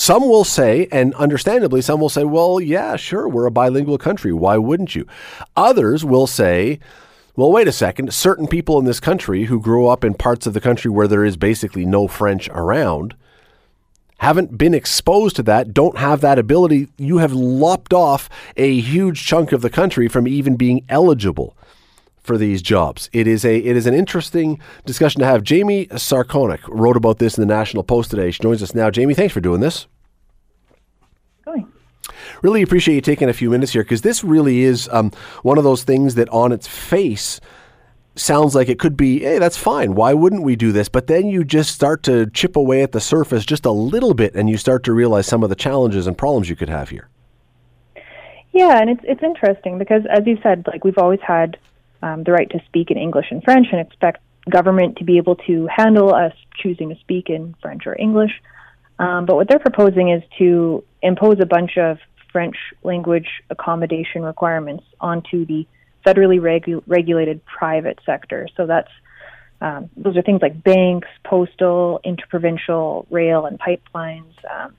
[0.00, 4.32] Some will say, and understandably, some will say, well, yeah, sure, we're a bilingual country.
[4.32, 5.08] Why wouldn't you?
[5.56, 6.78] Others will say,
[7.34, 8.14] well, wait a second.
[8.14, 11.24] Certain people in this country who grew up in parts of the country where there
[11.24, 13.16] is basically no French around
[14.18, 16.86] haven't been exposed to that, don't have that ability.
[16.96, 21.56] You have lopped off a huge chunk of the country from even being eligible
[22.28, 23.08] for these jobs.
[23.12, 25.42] It is a it is an interesting discussion to have.
[25.42, 28.30] Jamie Sarkonak wrote about this in the National Post today.
[28.30, 28.90] She joins us now.
[28.90, 29.86] Jamie, thanks for doing this.
[31.46, 31.72] Going.
[32.42, 35.10] Really appreciate you taking a few minutes here because this really is um,
[35.42, 37.40] one of those things that on its face
[38.14, 39.94] sounds like it could be, hey, that's fine.
[39.94, 40.90] Why wouldn't we do this?
[40.90, 44.34] But then you just start to chip away at the surface just a little bit
[44.34, 47.08] and you start to realize some of the challenges and problems you could have here.
[48.52, 51.56] Yeah, and it's it's interesting because as you said, like we've always had
[52.02, 55.36] um, the right to speak in English and French and expect government to be able
[55.36, 58.32] to handle us choosing to speak in French or English.
[58.98, 61.98] Um, but what they're proposing is to impose a bunch of
[62.32, 65.66] French language accommodation requirements onto the
[66.06, 68.48] federally regu- regulated private sector.
[68.56, 68.90] So that's
[69.60, 74.74] um, those are things like banks, postal, interprovincial rail and pipelines, um,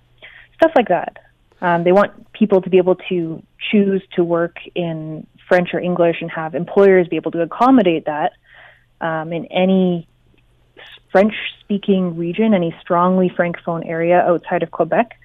[0.55, 1.17] stuff like that.
[1.61, 6.17] Um, they want people to be able to choose to work in French or English
[6.21, 8.33] and have employers be able to accommodate that
[9.01, 10.07] um, in any
[11.11, 15.19] French speaking region, any strongly francophone area outside of Quebec,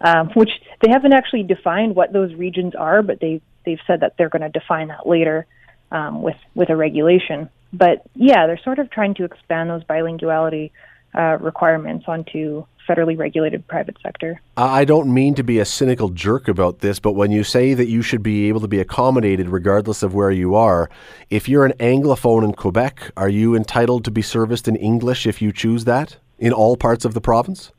[0.00, 0.50] um, which
[0.80, 4.42] they haven't actually defined what those regions are, but they they've said that they're going
[4.42, 5.46] to define that later
[5.90, 7.48] um, with with a regulation.
[7.72, 10.72] But yeah, they're sort of trying to expand those bilinguality
[11.14, 14.40] uh, requirements onto federally regulated private sector.
[14.56, 17.86] I don't mean to be a cynical jerk about this, but when you say that
[17.86, 20.90] you should be able to be accommodated regardless of where you are,
[21.30, 25.40] if you're an Anglophone in Quebec, are you entitled to be serviced in English if
[25.40, 27.70] you choose that in all parts of the province?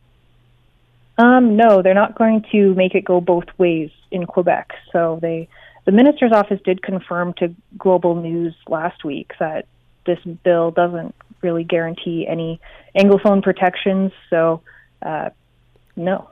[1.18, 4.74] Um, no, they're not going to make it go both ways in Quebec.
[4.92, 5.50] So they,
[5.86, 9.66] the minister's office did confirm to Global News last week that
[10.06, 12.60] this bill doesn't really guarantee any
[12.96, 14.12] Anglophone protections.
[14.30, 14.62] So
[15.02, 15.30] uh,
[15.96, 16.30] no.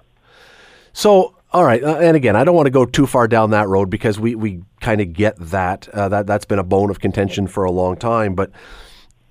[0.93, 3.67] So, all right, uh, and again, I don't want to go too far down that
[3.67, 5.87] road because we, we kind of get that.
[5.89, 8.35] Uh, that that's been a bone of contention for a long time.
[8.35, 8.51] But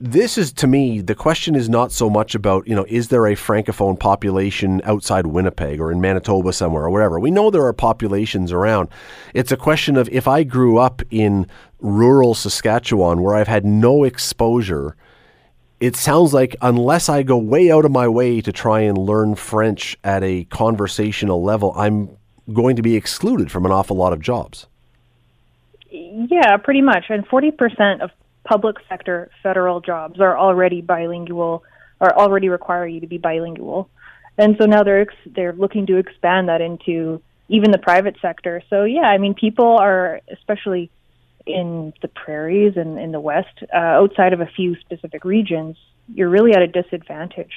[0.00, 3.26] this is to me the question is not so much about you know is there
[3.26, 7.18] a francophone population outside Winnipeg or in Manitoba somewhere or wherever.
[7.18, 8.88] We know there are populations around.
[9.34, 11.46] It's a question of if I grew up in
[11.80, 14.96] rural Saskatchewan where I've had no exposure
[15.80, 19.34] it sounds like unless I go way out of my way to try and learn
[19.34, 22.16] French at a conversational level, I'm
[22.52, 24.66] going to be excluded from an awful lot of jobs.
[25.90, 27.04] Yeah, pretty much.
[27.08, 28.10] And 40% of
[28.44, 31.62] public sector federal jobs are already bilingual
[32.00, 33.88] or already require you to be bilingual.
[34.36, 38.62] And so now they're ex- they're looking to expand that into even the private sector.
[38.70, 40.90] So yeah, I mean people are especially
[41.48, 45.76] in the prairies and in the west, uh, outside of a few specific regions,
[46.14, 47.52] you're really at a disadvantage.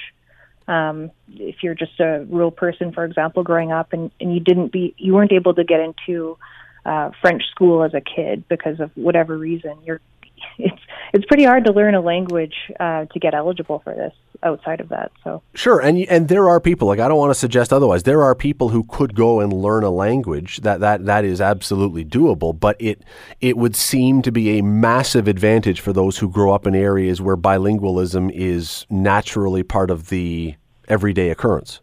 [0.68, 4.72] Um, if you're just a rural person, for example, growing up and, and you didn't
[4.72, 6.38] be, you weren't able to get into
[6.84, 10.00] uh, French school as a kid because of whatever reason, you're
[10.58, 10.80] it's
[11.12, 14.88] it's pretty hard to learn a language uh, to get eligible for this outside of
[14.88, 15.12] that.
[15.22, 18.02] So sure, and and there are people like I don't want to suggest otherwise.
[18.02, 22.04] There are people who could go and learn a language that that that is absolutely
[22.04, 23.02] doable, but it
[23.40, 27.20] it would seem to be a massive advantage for those who grow up in areas
[27.20, 30.54] where bilingualism is naturally part of the
[30.88, 31.80] everyday occurrence.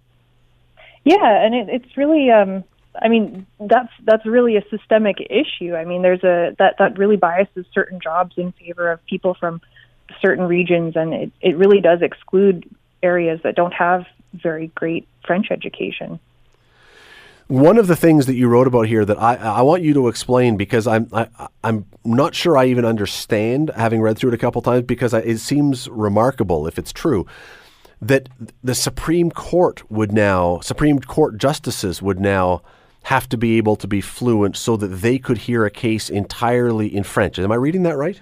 [1.06, 2.64] Yeah, and it, it's really um,
[2.96, 5.76] I mean, that's that's really a systemic issue.
[5.76, 9.62] I mean, there's a that that really biases certain jobs in favor of people from
[10.22, 12.70] certain regions, and it it really does exclude
[13.04, 16.20] areas that don't have very great French education.
[17.48, 20.08] One of the things that you wrote about here that I, I want you to
[20.08, 21.28] explain because I'm I,
[21.64, 25.20] I'm not sure I even understand having read through it a couple times because I,
[25.20, 27.26] it seems remarkable if it's true
[28.02, 28.30] that
[28.64, 32.62] the Supreme Court would now Supreme Court justices would now
[33.04, 36.94] have to be able to be fluent so that they could hear a case entirely
[36.94, 37.40] in French.
[37.40, 38.22] Am I reading that right?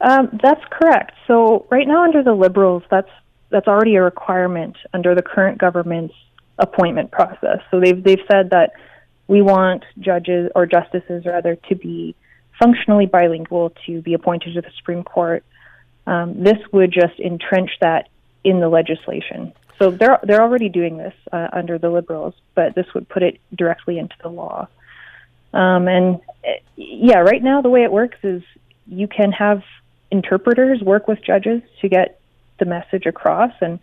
[0.00, 1.12] Um, that's correct.
[1.26, 3.10] So right now, under the Liberals, that's
[3.50, 6.14] that's already a requirement under the current government's
[6.58, 7.58] appointment process.
[7.70, 8.72] So they've they've said that
[9.26, 12.14] we want judges or justices rather to be
[12.58, 15.44] functionally bilingual to be appointed to the Supreme Court.
[16.06, 18.08] Um, this would just entrench that
[18.42, 19.52] in the legislation.
[19.80, 23.40] So they're they're already doing this uh, under the Liberals, but this would put it
[23.54, 24.68] directly into the law.
[25.54, 28.42] Um, and uh, yeah, right now the way it works is
[28.86, 29.62] you can have
[30.10, 32.20] interpreters work with judges to get
[32.58, 33.78] the message across, and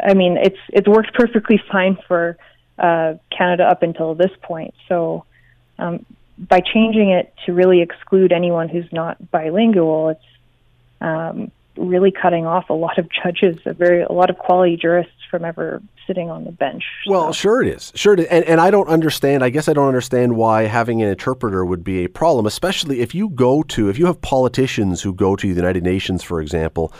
[0.00, 2.36] I mean it's it's worked perfectly fine for
[2.78, 4.74] uh, Canada up until this point.
[4.88, 5.24] So
[5.80, 6.06] um,
[6.38, 10.24] by changing it to really exclude anyone who's not bilingual, it's
[11.00, 15.12] um, really cutting off a lot of judges, a very a lot of quality jurists
[15.30, 16.84] from ever sitting on the bench.
[17.06, 17.90] Well, sure it is.
[17.94, 18.26] Sure it is.
[18.26, 21.82] And, and I don't understand, I guess I don't understand why having an interpreter would
[21.82, 25.48] be a problem, especially if you go to, if you have politicians who go to
[25.48, 26.92] the United Nations, for example,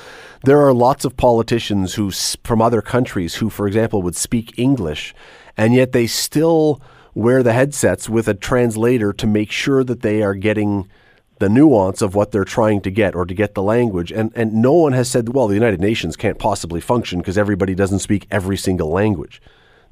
[0.44, 5.14] there are lots of politicians who from other countries who, for example, would speak English,
[5.56, 6.80] and yet they still
[7.14, 10.88] wear the headsets with a translator to make sure that they are getting–
[11.38, 14.12] the nuance of what they're trying to get or to get the language.
[14.12, 17.74] And, and no one has said, well, the United Nations can't possibly function because everybody
[17.74, 19.42] doesn't speak every single language.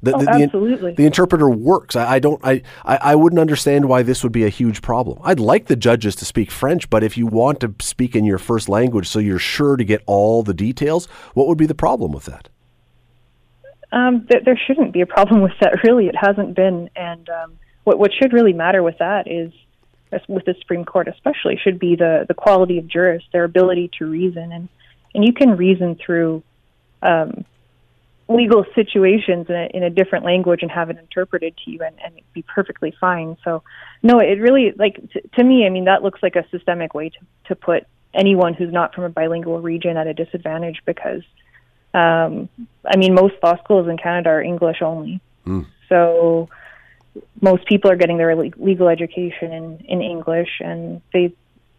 [0.01, 0.91] The, oh, the, absolutely.
[0.91, 1.95] The, the, interpreter works.
[1.95, 2.39] I, I don't.
[2.43, 5.17] I, I, I wouldn't understand why this would be a huge problem.
[5.23, 8.37] I'd like the judges to speak French, but if you want to speak in your
[8.37, 12.11] first language, so you're sure to get all the details, what would be the problem
[12.11, 12.49] with that?
[13.93, 15.81] Um, th- there shouldn't be a problem with that.
[15.85, 16.89] Really, it hasn't been.
[16.97, 19.53] And um, what what should really matter with that is
[20.27, 24.05] with the Supreme Court especially should be the the quality of jurists, their ability to
[24.05, 24.69] reason, and
[25.13, 26.43] and you can reason through
[27.01, 27.45] um,
[28.27, 31.95] legal situations in a, in a different language and have it interpreted to you and,
[32.03, 33.37] and be perfectly fine.
[33.43, 33.63] So,
[34.01, 37.09] no, it really like t- to me, I mean, that looks like a systemic way
[37.09, 37.17] to
[37.49, 41.23] to put anyone who's not from a bilingual region at a disadvantage because,
[41.93, 42.47] um,
[42.85, 45.19] I mean, most law schools in Canada are English only.
[45.45, 45.65] Mm.
[45.89, 46.49] So
[47.41, 51.33] most people are getting their legal education in, in English, and they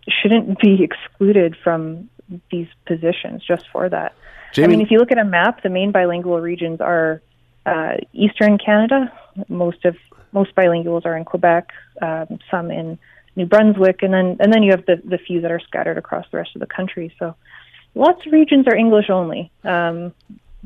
[0.09, 2.11] shouldn't be excluded from
[2.51, 4.15] these positions just for that.
[4.53, 4.67] Jamie?
[4.67, 7.21] I mean, if you look at a map, the main bilingual regions are
[7.67, 9.13] uh, Eastern Canada.
[9.49, 9.97] Most of
[10.33, 11.71] most bilinguals are in Quebec,
[12.03, 12.99] um, some in
[13.37, 16.27] New Brunswick, and then and then you have the the few that are scattered across
[16.31, 17.15] the rest of the country.
[17.19, 17.35] So,
[17.95, 19.51] lots of regions are English only.
[19.65, 20.13] Um,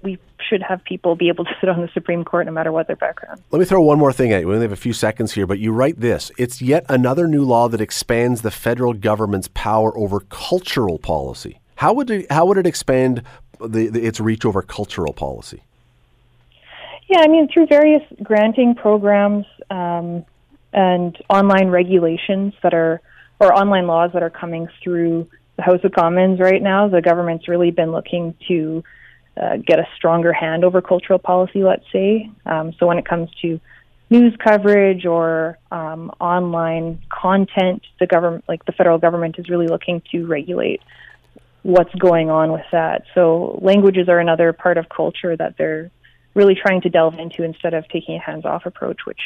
[0.03, 2.87] we should have people be able to sit on the Supreme Court no matter what
[2.87, 3.43] their background.
[3.51, 4.49] Let me throw one more thing at you.
[4.49, 6.31] We only have a few seconds here, but you write this.
[6.39, 11.61] It's yet another new law that expands the federal government's power over cultural policy.
[11.77, 13.23] How would it, how would it expand
[13.61, 15.63] the, the, its reach over cultural policy?
[17.09, 20.25] Yeah, I mean, through various granting programs um,
[20.73, 23.01] and online regulations that are,
[23.41, 27.49] or online laws that are coming through the House of Commons right now, the government's
[27.49, 28.85] really been looking to
[29.41, 32.31] uh, get a stronger hand over cultural policy, let's say.
[32.47, 33.61] Um, so when it comes to
[34.11, 40.03] news coverage or um, online content, the government, like the federal government, is really looking
[40.13, 40.81] to regulate
[41.63, 43.03] what's going on with that.
[43.15, 45.91] So languages are another part of culture that they're
[46.35, 49.21] really trying to delve into instead of taking a hands-off approach, which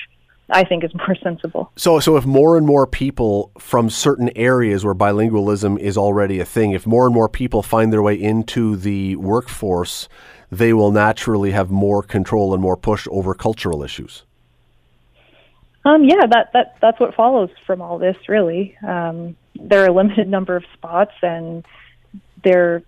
[0.50, 1.72] I think is more sensible.
[1.76, 6.44] So, so if more and more people from certain areas where bilingualism is already a
[6.44, 10.08] thing, if more and more people find their way into the workforce,
[10.50, 14.24] they will naturally have more control and more push over cultural issues.
[15.84, 18.16] Um, yeah, that, that that's what follows from all this.
[18.28, 21.64] Really, um, there are a limited number of spots, and
[22.44, 22.82] they're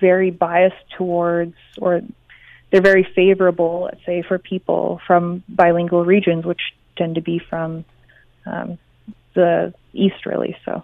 [0.00, 2.02] very biased towards, or
[2.74, 6.60] they're very favorable, let's say, for people from bilingual regions, which
[6.96, 7.84] tend to be from
[8.46, 8.78] um,
[9.34, 10.56] the east, really.
[10.64, 10.82] So.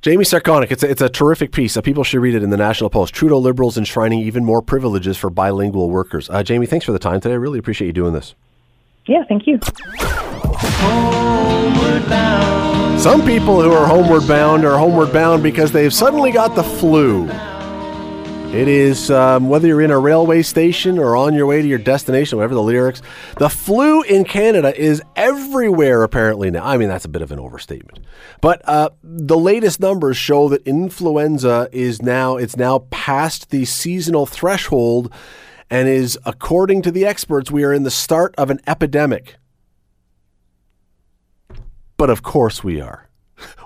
[0.00, 1.76] Jamie Sarkonak, it's a, it's a terrific piece.
[1.76, 3.12] Uh, people should read it in the National Post.
[3.12, 6.30] Trudeau Liberals enshrining even more privileges for bilingual workers.
[6.30, 7.34] Uh, Jamie, thanks for the time today.
[7.34, 8.34] I really appreciate you doing this.
[9.04, 9.60] Yeah, thank you.
[12.98, 17.28] Some people who are homeward bound are homeward bound because they've suddenly got the flu.
[18.52, 21.78] It is um, whether you're in a railway station or on your way to your
[21.78, 23.00] destination, whatever the lyrics.
[23.38, 26.66] The flu in Canada is everywhere apparently now.
[26.66, 28.00] I mean, that's a bit of an overstatement,
[28.42, 34.26] but uh, the latest numbers show that influenza is now it's now past the seasonal
[34.26, 35.10] threshold,
[35.70, 39.36] and is according to the experts, we are in the start of an epidemic.
[41.96, 43.08] But of course we are.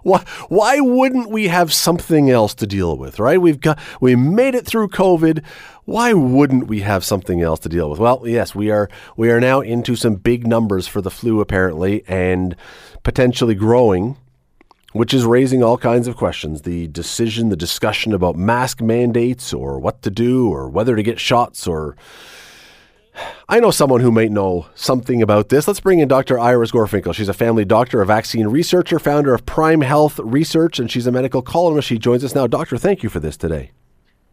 [0.03, 3.41] Why, why wouldn't we have something else to deal with, right?
[3.41, 5.43] We've got we made it through COVID.
[5.85, 7.99] Why wouldn't we have something else to deal with?
[7.99, 12.05] Well, yes, we are we are now into some big numbers for the flu apparently
[12.07, 12.55] and
[13.03, 14.17] potentially growing,
[14.93, 16.63] which is raising all kinds of questions.
[16.63, 21.21] The decision, the discussion about mask mandates or what to do or whether to get
[21.21, 21.97] shots or
[23.49, 25.67] I know someone who might know something about this.
[25.67, 26.39] Let's bring in Dr.
[26.39, 27.15] Iris Gorfinkel.
[27.15, 31.13] She's a family doctor, a vaccine researcher, founder of Prime Health Research, and she's a
[31.13, 31.89] medical columnist.
[31.89, 32.47] She joins us now.
[32.47, 33.73] Doctor, thank you for this today.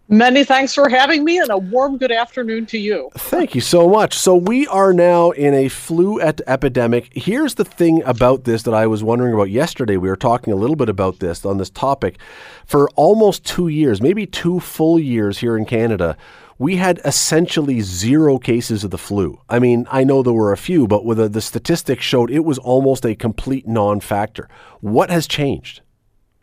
[0.10, 3.10] Many thanks for having me, and a warm good afternoon to you.
[3.16, 4.14] Thank you so much.
[4.14, 7.10] So, we are now in a flu epidemic.
[7.14, 9.96] Here's the thing about this that I was wondering about yesterday.
[9.96, 12.18] We were talking a little bit about this on this topic.
[12.66, 16.18] For almost two years, maybe two full years here in Canada,
[16.58, 19.40] we had essentially zero cases of the flu.
[19.50, 22.58] I mean, I know there were a few, but the, the statistics showed it was
[22.60, 24.50] almost a complete non-factor.
[24.82, 25.82] What has changed?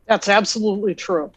[0.07, 1.31] That's absolutely true.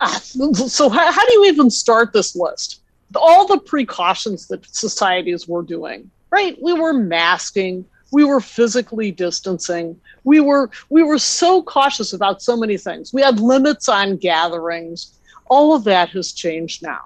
[0.00, 2.80] Uh, so, how, how do you even start this list?
[3.14, 6.56] All the precautions that societies were doing, right?
[6.62, 12.56] We were masking, we were physically distancing, we were we were so cautious about so
[12.56, 13.12] many things.
[13.12, 15.18] We had limits on gatherings.
[15.46, 17.00] All of that has changed now.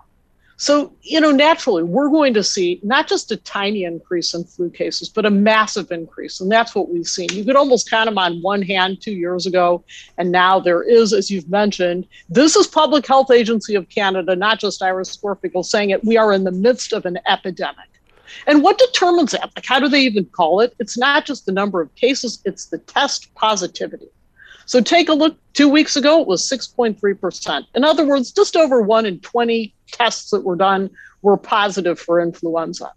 [0.59, 4.71] So, you know, naturally, we're going to see not just a tiny increase in flu
[4.71, 6.41] cases, but a massive increase.
[6.41, 7.29] And that's what we've seen.
[7.31, 9.85] You could almost count them on one hand two years ago.
[10.17, 14.59] And now there is, as you've mentioned, this is Public Health Agency of Canada, not
[14.59, 16.03] just Iris Gorfinkel, saying it.
[16.05, 17.89] We are in the midst of an epidemic.
[18.47, 19.51] And what determines that?
[19.55, 20.75] Like, how do they even call it?
[20.79, 24.09] It's not just the number of cases, it's the test positivity.
[24.67, 25.37] So take a look.
[25.55, 27.67] Two weeks ago, it was 6.3%.
[27.75, 30.91] In other words, just over one in 20 tests that were done
[31.23, 32.93] were positive for influenza.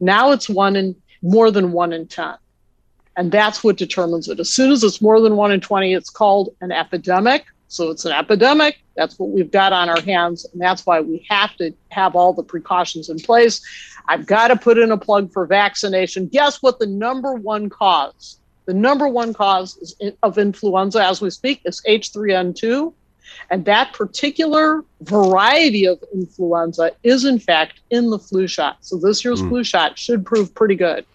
[0.00, 2.34] Now it's one in more than one in 10.
[3.16, 4.40] And that's what determines it.
[4.40, 7.46] As soon as it's more than one in 20, it's called an epidemic.
[7.68, 8.82] So it's an epidemic.
[8.96, 10.44] That's what we've got on our hands.
[10.52, 13.62] And that's why we have to have all the precautions in place.
[14.08, 16.26] I've got to put in a plug for vaccination.
[16.26, 21.62] Guess what the number one cause the number one cause of influenza as we speak
[21.64, 22.92] is H3N2.
[23.50, 28.78] And that particular variety of influenza is, in fact, in the flu shot.
[28.80, 29.48] So this year's mm.
[29.48, 31.06] flu shot should prove pretty good.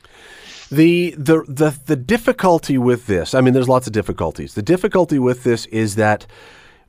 [0.69, 4.53] The, the the the difficulty with this, I mean, there's lots of difficulties.
[4.53, 6.25] The difficulty with this is that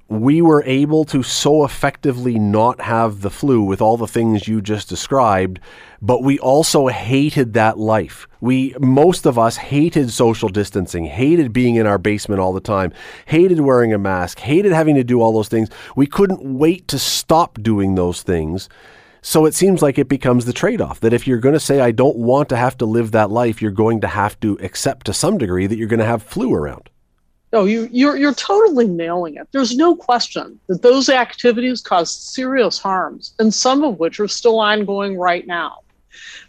[0.09, 4.63] we were able to so effectively not have the flu with all the things you
[4.63, 5.61] just described,
[6.01, 8.27] but we also hated that life.
[8.41, 12.93] We, most of us hated social distancing, hated being in our basement all the time,
[13.27, 15.69] hated wearing a mask, hated having to do all those things.
[15.95, 18.71] We couldn't wait to stop doing those things.
[19.21, 21.81] So it seems like it becomes the trade off that if you're going to say,
[21.81, 25.05] I don't want to have to live that life, you're going to have to accept
[25.07, 26.89] to some degree that you're going to have flu around.
[27.53, 29.49] No, you, you're you're totally nailing it.
[29.53, 34.61] There's no question that those activities cause serious harms, and some of which are still
[34.61, 35.81] ongoing right now.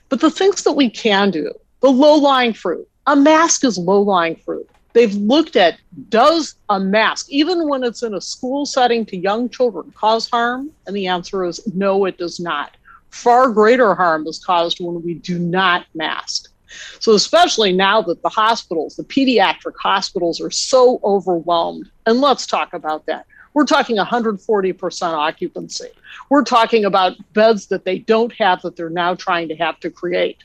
[0.09, 4.69] But the things that we can do, the low-lying fruit, a mask is low-lying fruit.
[4.93, 5.79] They've looked at
[6.09, 10.71] does a mask, even when it's in a school setting to young children, cause harm?
[10.85, 12.75] And the answer is no, it does not.
[13.11, 16.51] Far greater harm is caused when we do not mask.
[16.99, 22.73] So, especially now that the hospitals, the pediatric hospitals, are so overwhelmed, and let's talk
[22.73, 23.25] about that.
[23.53, 25.89] We're talking 140% occupancy.
[26.29, 29.89] We're talking about beds that they don't have that they're now trying to have to
[29.89, 30.37] create.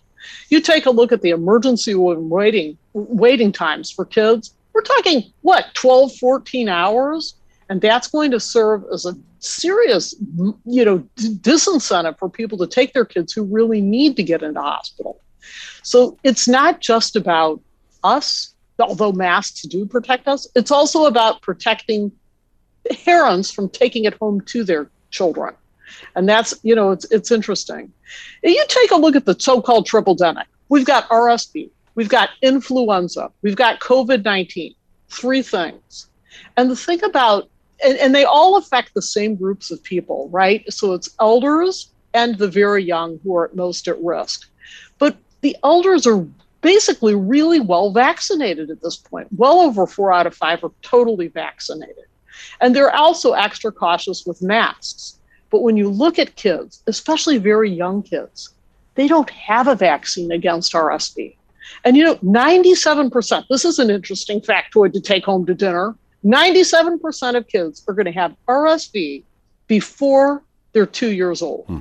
[0.49, 4.55] You take a look at the emergency room waiting waiting times for kids.
[4.72, 7.35] We're talking what 12, 14 hours,
[7.68, 10.14] and that's going to serve as a serious,
[10.64, 14.61] you know, disincentive for people to take their kids who really need to get into
[14.61, 15.20] hospital.
[15.85, 17.61] So it's not just about
[18.03, 22.11] us, although masks do protect us, it's also about protecting
[23.05, 25.55] parents from taking it home to their children.
[26.16, 27.93] And that's, you know, it's, it's interesting.
[28.43, 30.47] You take a look at the so called triple demic.
[30.70, 34.74] We've got RSV, we've got influenza, we've got COVID 19,
[35.11, 36.09] three things.
[36.57, 37.49] And the thing about,
[37.85, 40.64] and, and they all affect the same groups of people, right?
[40.72, 44.49] So it's elders and the very young who are most at risk.
[44.99, 46.26] But the elders are
[46.62, 49.29] basically really well vaccinated at this point.
[49.37, 52.07] Well over four out of five are totally vaccinated.
[52.62, 55.18] And they're also extra cautious with masks.
[55.50, 58.54] But when you look at kids, especially very young kids,
[58.95, 61.37] they don't have a vaccine against RSV.
[61.84, 65.95] And you know, 97%, this is an interesting factoid to take home to dinner
[66.25, 69.22] 97% of kids are going to have RSV
[69.66, 70.42] before
[70.72, 71.66] they're two years old.
[71.66, 71.80] Hmm.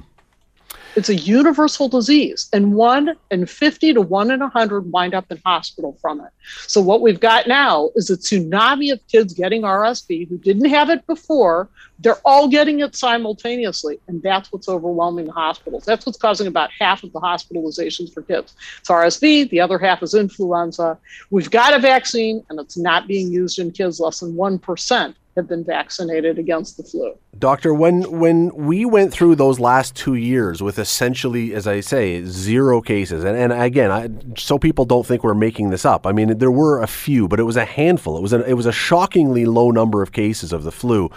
[0.95, 5.39] It's a universal disease, and one in 50 to one in 100 wind up in
[5.43, 6.29] hospital from it.
[6.67, 10.89] So, what we've got now is a tsunami of kids getting RSV who didn't have
[10.89, 11.69] it before.
[12.03, 15.85] They're all getting it simultaneously, and that's what's overwhelming the hospitals.
[15.85, 18.55] That's what's causing about half of the hospitalizations for kids.
[18.79, 20.97] It's RSV, the other half is influenza.
[21.31, 23.99] We've got a vaccine, and it's not being used in kids.
[23.99, 27.15] Less than 1% have been vaccinated against the flu.
[27.39, 32.23] Doctor, when when we went through those last two years with essentially, as I say,
[32.25, 36.05] zero cases, and, and again, I, so people don't think we're making this up.
[36.05, 38.17] I mean, there were a few, but it was a handful.
[38.17, 41.09] It was a, it was a shockingly low number of cases of the flu.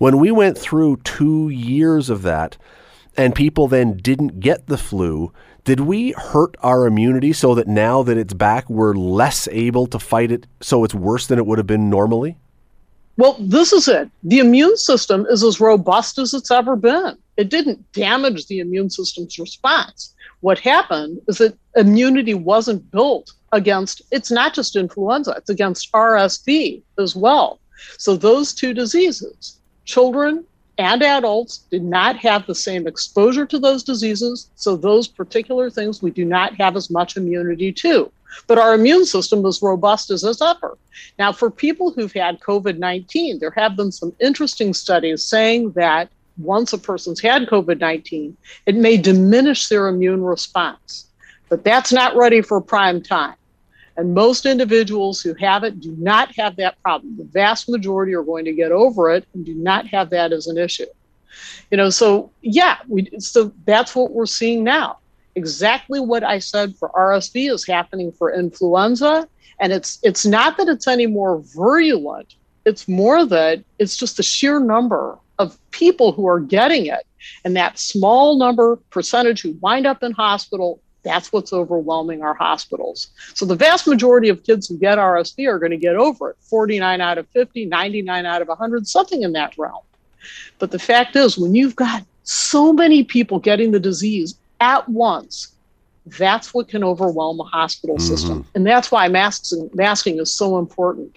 [0.00, 2.56] When we went through two years of that,
[3.18, 5.30] and people then didn't get the flu,
[5.64, 9.98] did we hurt our immunity so that now that it's back, we're less able to
[9.98, 12.38] fight it, so it's worse than it would have been normally?
[13.18, 14.10] Well, this is it.
[14.22, 17.18] The immune system is as robust as it's ever been.
[17.36, 20.14] It didn't damage the immune system's response.
[20.40, 26.80] What happened is that immunity wasn't built against, it's not just influenza, it's against RSV
[26.98, 27.60] as well.
[27.98, 30.44] So those two diseases, children
[30.78, 34.50] and adults did not have the same exposure to those diseases.
[34.54, 38.10] So those particular things we do not have as much immunity to
[38.46, 40.78] but our immune system is robust as ever.
[41.18, 46.08] Now, for people who've had COVID 19, there have been some interesting studies saying that
[46.38, 48.36] once a person's had COVID 19,
[48.66, 51.06] it may diminish their immune response.
[51.48, 53.34] But that's not ready for prime time.
[54.00, 57.18] And most individuals who have it do not have that problem.
[57.18, 60.46] The vast majority are going to get over it and do not have that as
[60.46, 60.86] an issue.
[61.70, 65.00] You know, so yeah, we, so that's what we're seeing now
[65.34, 69.28] exactly what I said for RSV is happening for influenza.
[69.58, 72.34] And it's it's not that it's any more virulent.
[72.64, 77.06] It's more that it's just the sheer number of people who are getting it.
[77.44, 83.08] And that small number percentage who wind up in hospital, that's what's overwhelming our hospitals.
[83.34, 86.36] So the vast majority of kids who get RSV are going to get over it
[86.42, 89.82] 49 out of 50, 99 out of 100, something in that realm.
[90.58, 95.52] But the fact is, when you've got so many people getting the disease at once,
[96.18, 98.06] that's what can overwhelm a hospital mm-hmm.
[98.06, 98.46] system.
[98.54, 101.16] And that's why masking, masking is so important.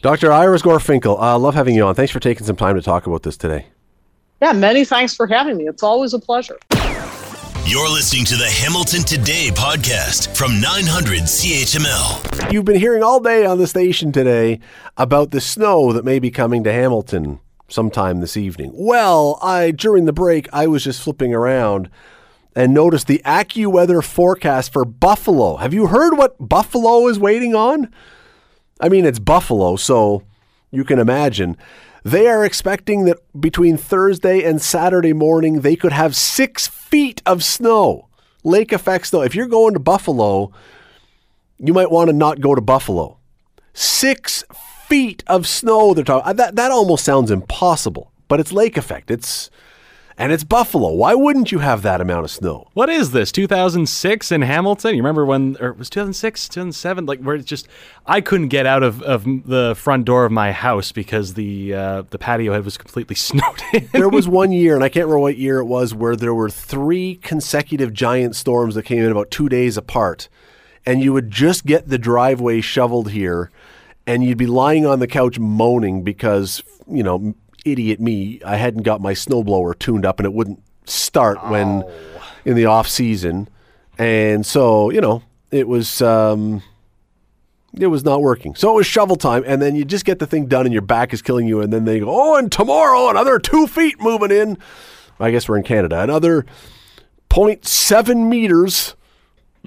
[0.00, 0.30] Dr.
[0.30, 1.94] Iris Gorfinkel, I uh, love having you on.
[1.94, 3.66] Thanks for taking some time to talk about this today.
[4.40, 5.66] Yeah, many thanks for having me.
[5.66, 6.58] It's always a pleasure.
[7.68, 12.50] You're listening to the Hamilton Today podcast from 900 CHML.
[12.50, 14.60] You've been hearing all day on the station today
[14.96, 18.70] about the snow that may be coming to Hamilton sometime this evening.
[18.72, 21.90] Well, I during the break I was just flipping around
[22.56, 25.56] and noticed the AccuWeather forecast for Buffalo.
[25.56, 27.92] Have you heard what Buffalo is waiting on?
[28.80, 30.22] I mean, it's Buffalo, so
[30.70, 31.54] you can imagine.
[32.08, 37.44] They are expecting that between Thursday and Saturday morning, they could have six feet of
[37.44, 38.08] snow.
[38.42, 39.20] Lake effect snow.
[39.20, 40.50] If you're going to Buffalo,
[41.58, 43.18] you might want to not go to Buffalo.
[43.74, 44.42] Six
[44.86, 46.34] feet of snow they're talking.
[46.34, 49.10] That, that almost sounds impossible, but it's lake effect.
[49.10, 49.50] It's
[50.18, 50.92] and it's Buffalo.
[50.92, 52.66] Why wouldn't you have that amount of snow?
[52.74, 53.30] What is this?
[53.30, 54.96] 2006 in Hamilton?
[54.96, 57.06] You remember when, or it was 2006, 2007?
[57.06, 57.68] Like where it's just,
[58.04, 62.02] I couldn't get out of, of the front door of my house because the uh,
[62.10, 63.88] the patio head was completely snowed in.
[63.92, 66.50] there was one year, and I can't remember what year it was, where there were
[66.50, 70.28] three consecutive giant storms that came in about two days apart,
[70.84, 73.52] and you would just get the driveway shoveled here,
[74.04, 77.34] and you'd be lying on the couch moaning because you know
[77.72, 81.50] idiot me, I hadn't got my snowblower tuned up and it wouldn't start oh.
[81.50, 81.84] when
[82.44, 83.48] in the off season.
[83.98, 86.62] And so, you know, it was um,
[87.78, 88.54] it was not working.
[88.54, 90.82] So it was shovel time, and then you just get the thing done, and your
[90.82, 91.60] back is killing you.
[91.60, 94.58] And then they go, "Oh, and tomorrow another two feet moving in."
[95.20, 96.00] I guess we're in Canada.
[96.00, 96.46] Another
[97.30, 98.94] 0.7 meters.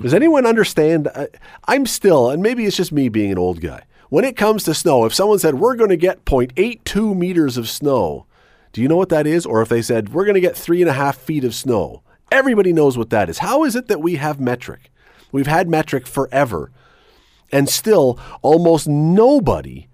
[0.02, 1.10] Does anyone understand?
[1.14, 1.28] I,
[1.68, 3.84] I'm still, and maybe it's just me being an old guy.
[4.12, 7.70] When it comes to snow, if someone said, we're going to get 0.82 meters of
[7.70, 8.26] snow,
[8.74, 9.46] do you know what that is?
[9.46, 12.04] Or if they said, we're going to get three and a half feet of snow,
[12.30, 13.38] everybody knows what that is.
[13.38, 14.92] How is it that we have metric?
[15.32, 16.72] We've had metric forever.
[17.54, 19.88] And still, almost nobody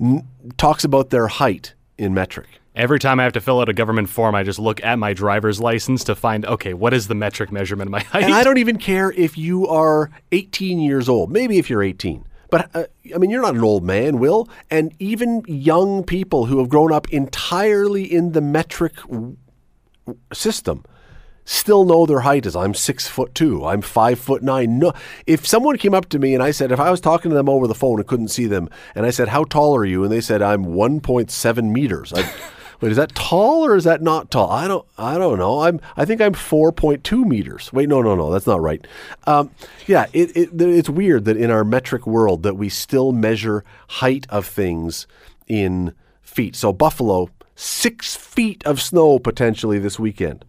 [0.00, 2.46] n- talks about their height in metric.
[2.76, 5.14] Every time I have to fill out a government form, I just look at my
[5.14, 8.22] driver's license to find, okay, what is the metric measurement of my height?
[8.22, 11.32] And I don't even care if you are 18 years old.
[11.32, 12.26] Maybe if you're 18.
[12.50, 14.48] But uh, I mean, you're not an old man, Will.
[14.70, 18.94] And even young people who have grown up entirely in the metric
[20.32, 20.84] system
[21.44, 24.78] still know their height is I'm six foot two, I'm five foot nine.
[24.78, 24.92] No,
[25.26, 27.48] if someone came up to me and I said, if I was talking to them
[27.48, 30.12] over the phone and couldn't see them, and I said, "How tall are you?" and
[30.12, 32.30] they said, "I'm 1.7 meters," I'd,
[32.80, 34.50] Wait, is that tall or is that not tall?
[34.50, 34.86] I don't.
[34.96, 35.60] I don't know.
[35.60, 35.80] I'm.
[35.96, 37.72] I think I'm 4.2 meters.
[37.72, 38.30] Wait, no, no, no.
[38.30, 38.84] That's not right.
[39.26, 39.50] Um,
[39.86, 44.26] yeah, it, it, it's weird that in our metric world that we still measure height
[44.30, 45.06] of things
[45.46, 45.92] in
[46.22, 46.56] feet.
[46.56, 50.44] So Buffalo, six feet of snow potentially this weekend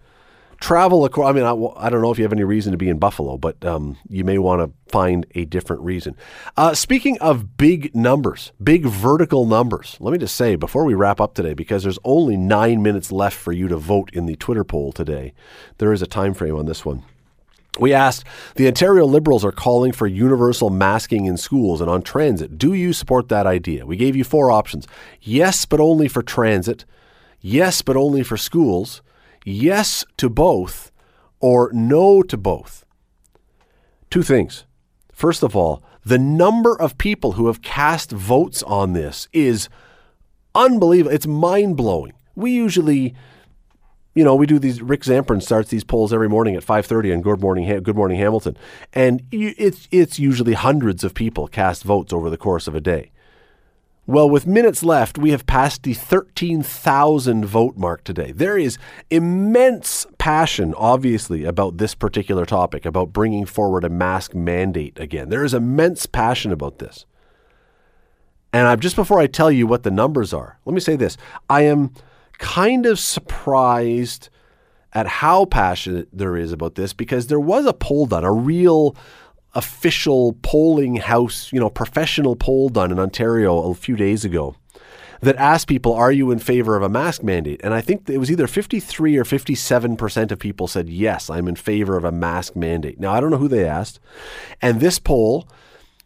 [0.61, 1.29] travel across.
[1.29, 1.53] I mean, I,
[1.85, 4.23] I, don't know if you have any reason to be in Buffalo, but um, you
[4.23, 6.15] may want to find a different reason.
[6.55, 11.19] Uh, speaking of big numbers, big vertical numbers, let me just say before we wrap
[11.19, 14.63] up today, because there's only nine minutes left for you to vote in the Twitter
[14.63, 15.33] poll today,
[15.79, 17.03] there is a time frame on this one.
[17.79, 18.25] We asked
[18.55, 22.57] the Ontario Liberals are calling for universal masking in schools and on transit.
[22.57, 23.85] Do you support that idea?
[23.85, 24.87] We gave you four options
[25.21, 26.85] yes, but only for transit,
[27.39, 29.01] yes, but only for schools,
[29.45, 30.91] yes to both
[31.39, 32.85] or no to both.
[34.09, 34.65] Two things.
[35.11, 39.69] First of all, the number of people who have cast votes on this is
[40.55, 41.13] unbelievable.
[41.13, 42.13] It's mind blowing.
[42.35, 43.13] We usually,
[44.15, 44.81] you know, we do these.
[44.81, 48.17] Rick Zamperin starts these polls every morning at five thirty on Good Morning Good Morning
[48.17, 48.57] Hamilton,
[48.93, 53.10] and it's it's usually hundreds of people cast votes over the course of a day.
[54.07, 58.31] Well, with minutes left, we have passed the 13,000 vote mark today.
[58.31, 58.79] There is
[59.11, 65.29] immense passion, obviously, about this particular topic, about bringing forward a mask mandate again.
[65.29, 67.05] There is immense passion about this.
[68.51, 71.15] And I'm, just before I tell you what the numbers are, let me say this.
[71.47, 71.93] I am
[72.39, 74.29] kind of surprised
[74.93, 78.95] at how passionate there is about this because there was a poll done, a real
[79.53, 84.55] official polling house, you know, professional poll done in Ontario a few days ago
[85.21, 87.61] that asked people, Are you in favor of a mask mandate?
[87.63, 91.55] And I think it was either 53 or 57% of people said, Yes, I'm in
[91.55, 92.99] favor of a mask mandate.
[92.99, 93.99] Now, I don't know who they asked.
[94.61, 95.47] And this poll,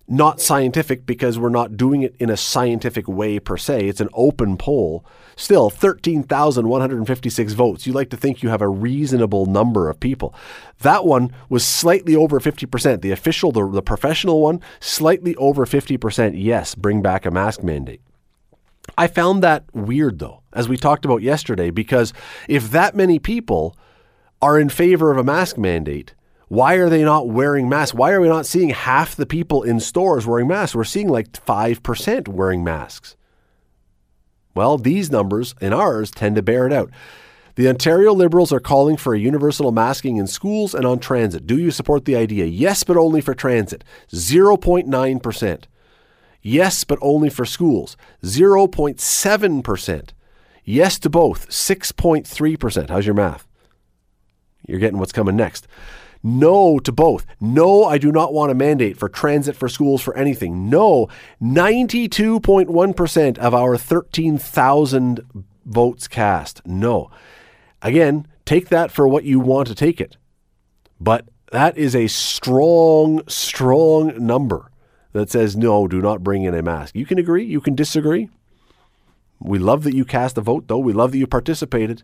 [0.07, 4.09] not scientific because we're not doing it in a scientific way per se, it's an
[4.13, 5.05] open poll.
[5.35, 7.85] Still, 13,156 votes.
[7.85, 10.33] You like to think you have a reasonable number of people.
[10.81, 13.01] That one was slightly over 50%.
[13.01, 16.33] The official, the, the professional one, slightly over 50%.
[16.35, 18.01] Yes, bring back a mask mandate.
[18.97, 22.13] I found that weird though, as we talked about yesterday, because
[22.47, 23.75] if that many people
[24.41, 26.13] are in favor of a mask mandate,
[26.47, 27.93] why are they not wearing masks?
[27.93, 30.75] Why are we not seeing half the people in stores wearing masks?
[30.75, 33.15] We're seeing like 5% wearing masks.
[34.53, 36.89] Well, these numbers and ours tend to bear it out.
[37.55, 41.47] The Ontario Liberals are calling for a universal masking in schools and on transit.
[41.47, 42.45] Do you support the idea?
[42.45, 43.83] Yes, but only for transit.
[44.11, 45.63] 0.9%.
[46.41, 47.97] Yes, but only for schools.
[48.23, 50.09] 0.7%.
[50.63, 51.49] Yes to both.
[51.49, 52.89] 6.3%.
[52.89, 53.47] How's your math?
[54.67, 55.67] You're getting what's coming next.
[56.25, 57.27] No to both.
[57.39, 60.71] No, I do not want a mandate for transit for schools for anything.
[60.71, 61.07] No,
[61.39, 66.65] 92.1% of our 13,000 votes cast.
[66.65, 67.11] No.
[67.83, 70.17] Again, take that for what you want to take it.
[70.99, 74.71] But that is a strong, strong number
[75.11, 76.95] that says no, do not bring in a mask.
[76.95, 78.29] You can agree, you can disagree.
[79.39, 80.79] We love that you cast a vote, though.
[80.79, 82.01] We love that you participated.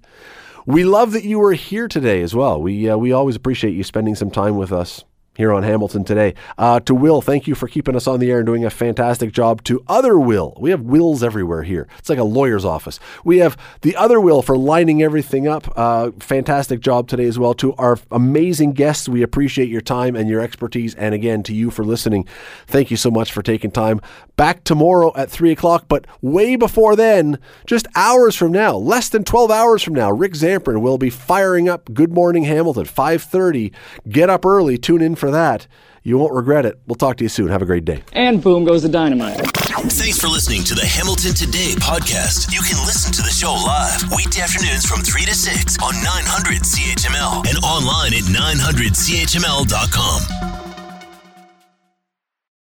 [0.66, 2.62] We love that you were here today as well.
[2.62, 6.34] We uh, we always appreciate you spending some time with us here on Hamilton today.
[6.58, 9.32] Uh, to Will, thank you for keeping us on the air and doing a fantastic
[9.32, 9.64] job.
[9.64, 11.88] To other Will, we have Wills everywhere here.
[11.98, 13.00] It's like a lawyer's office.
[13.24, 15.72] We have the other Will for lining everything up.
[15.78, 17.54] Uh, fantastic job today as well.
[17.56, 20.96] To our amazing guests, we appreciate your time and your expertise.
[20.96, 22.28] And again, to you for listening,
[22.68, 24.02] thank you so much for taking time.
[24.42, 27.38] Back tomorrow at 3 o'clock, but way before then,
[27.68, 31.70] just hours from now, less than 12 hours from now, Rick Zamperin will be firing
[31.70, 33.72] up Good Morning Hamilton, 5.30.
[34.10, 35.68] Get up early, tune in for that.
[36.02, 36.80] You won't regret it.
[36.88, 37.50] We'll talk to you soon.
[37.50, 38.02] Have a great day.
[38.14, 39.38] And boom goes the dynamite.
[39.38, 42.52] Thanks for listening to the Hamilton Today podcast.
[42.52, 46.64] You can listen to the show live weekday afternoons from 3 to 6 on 900
[46.64, 50.61] CHML and online at 900CHML.com.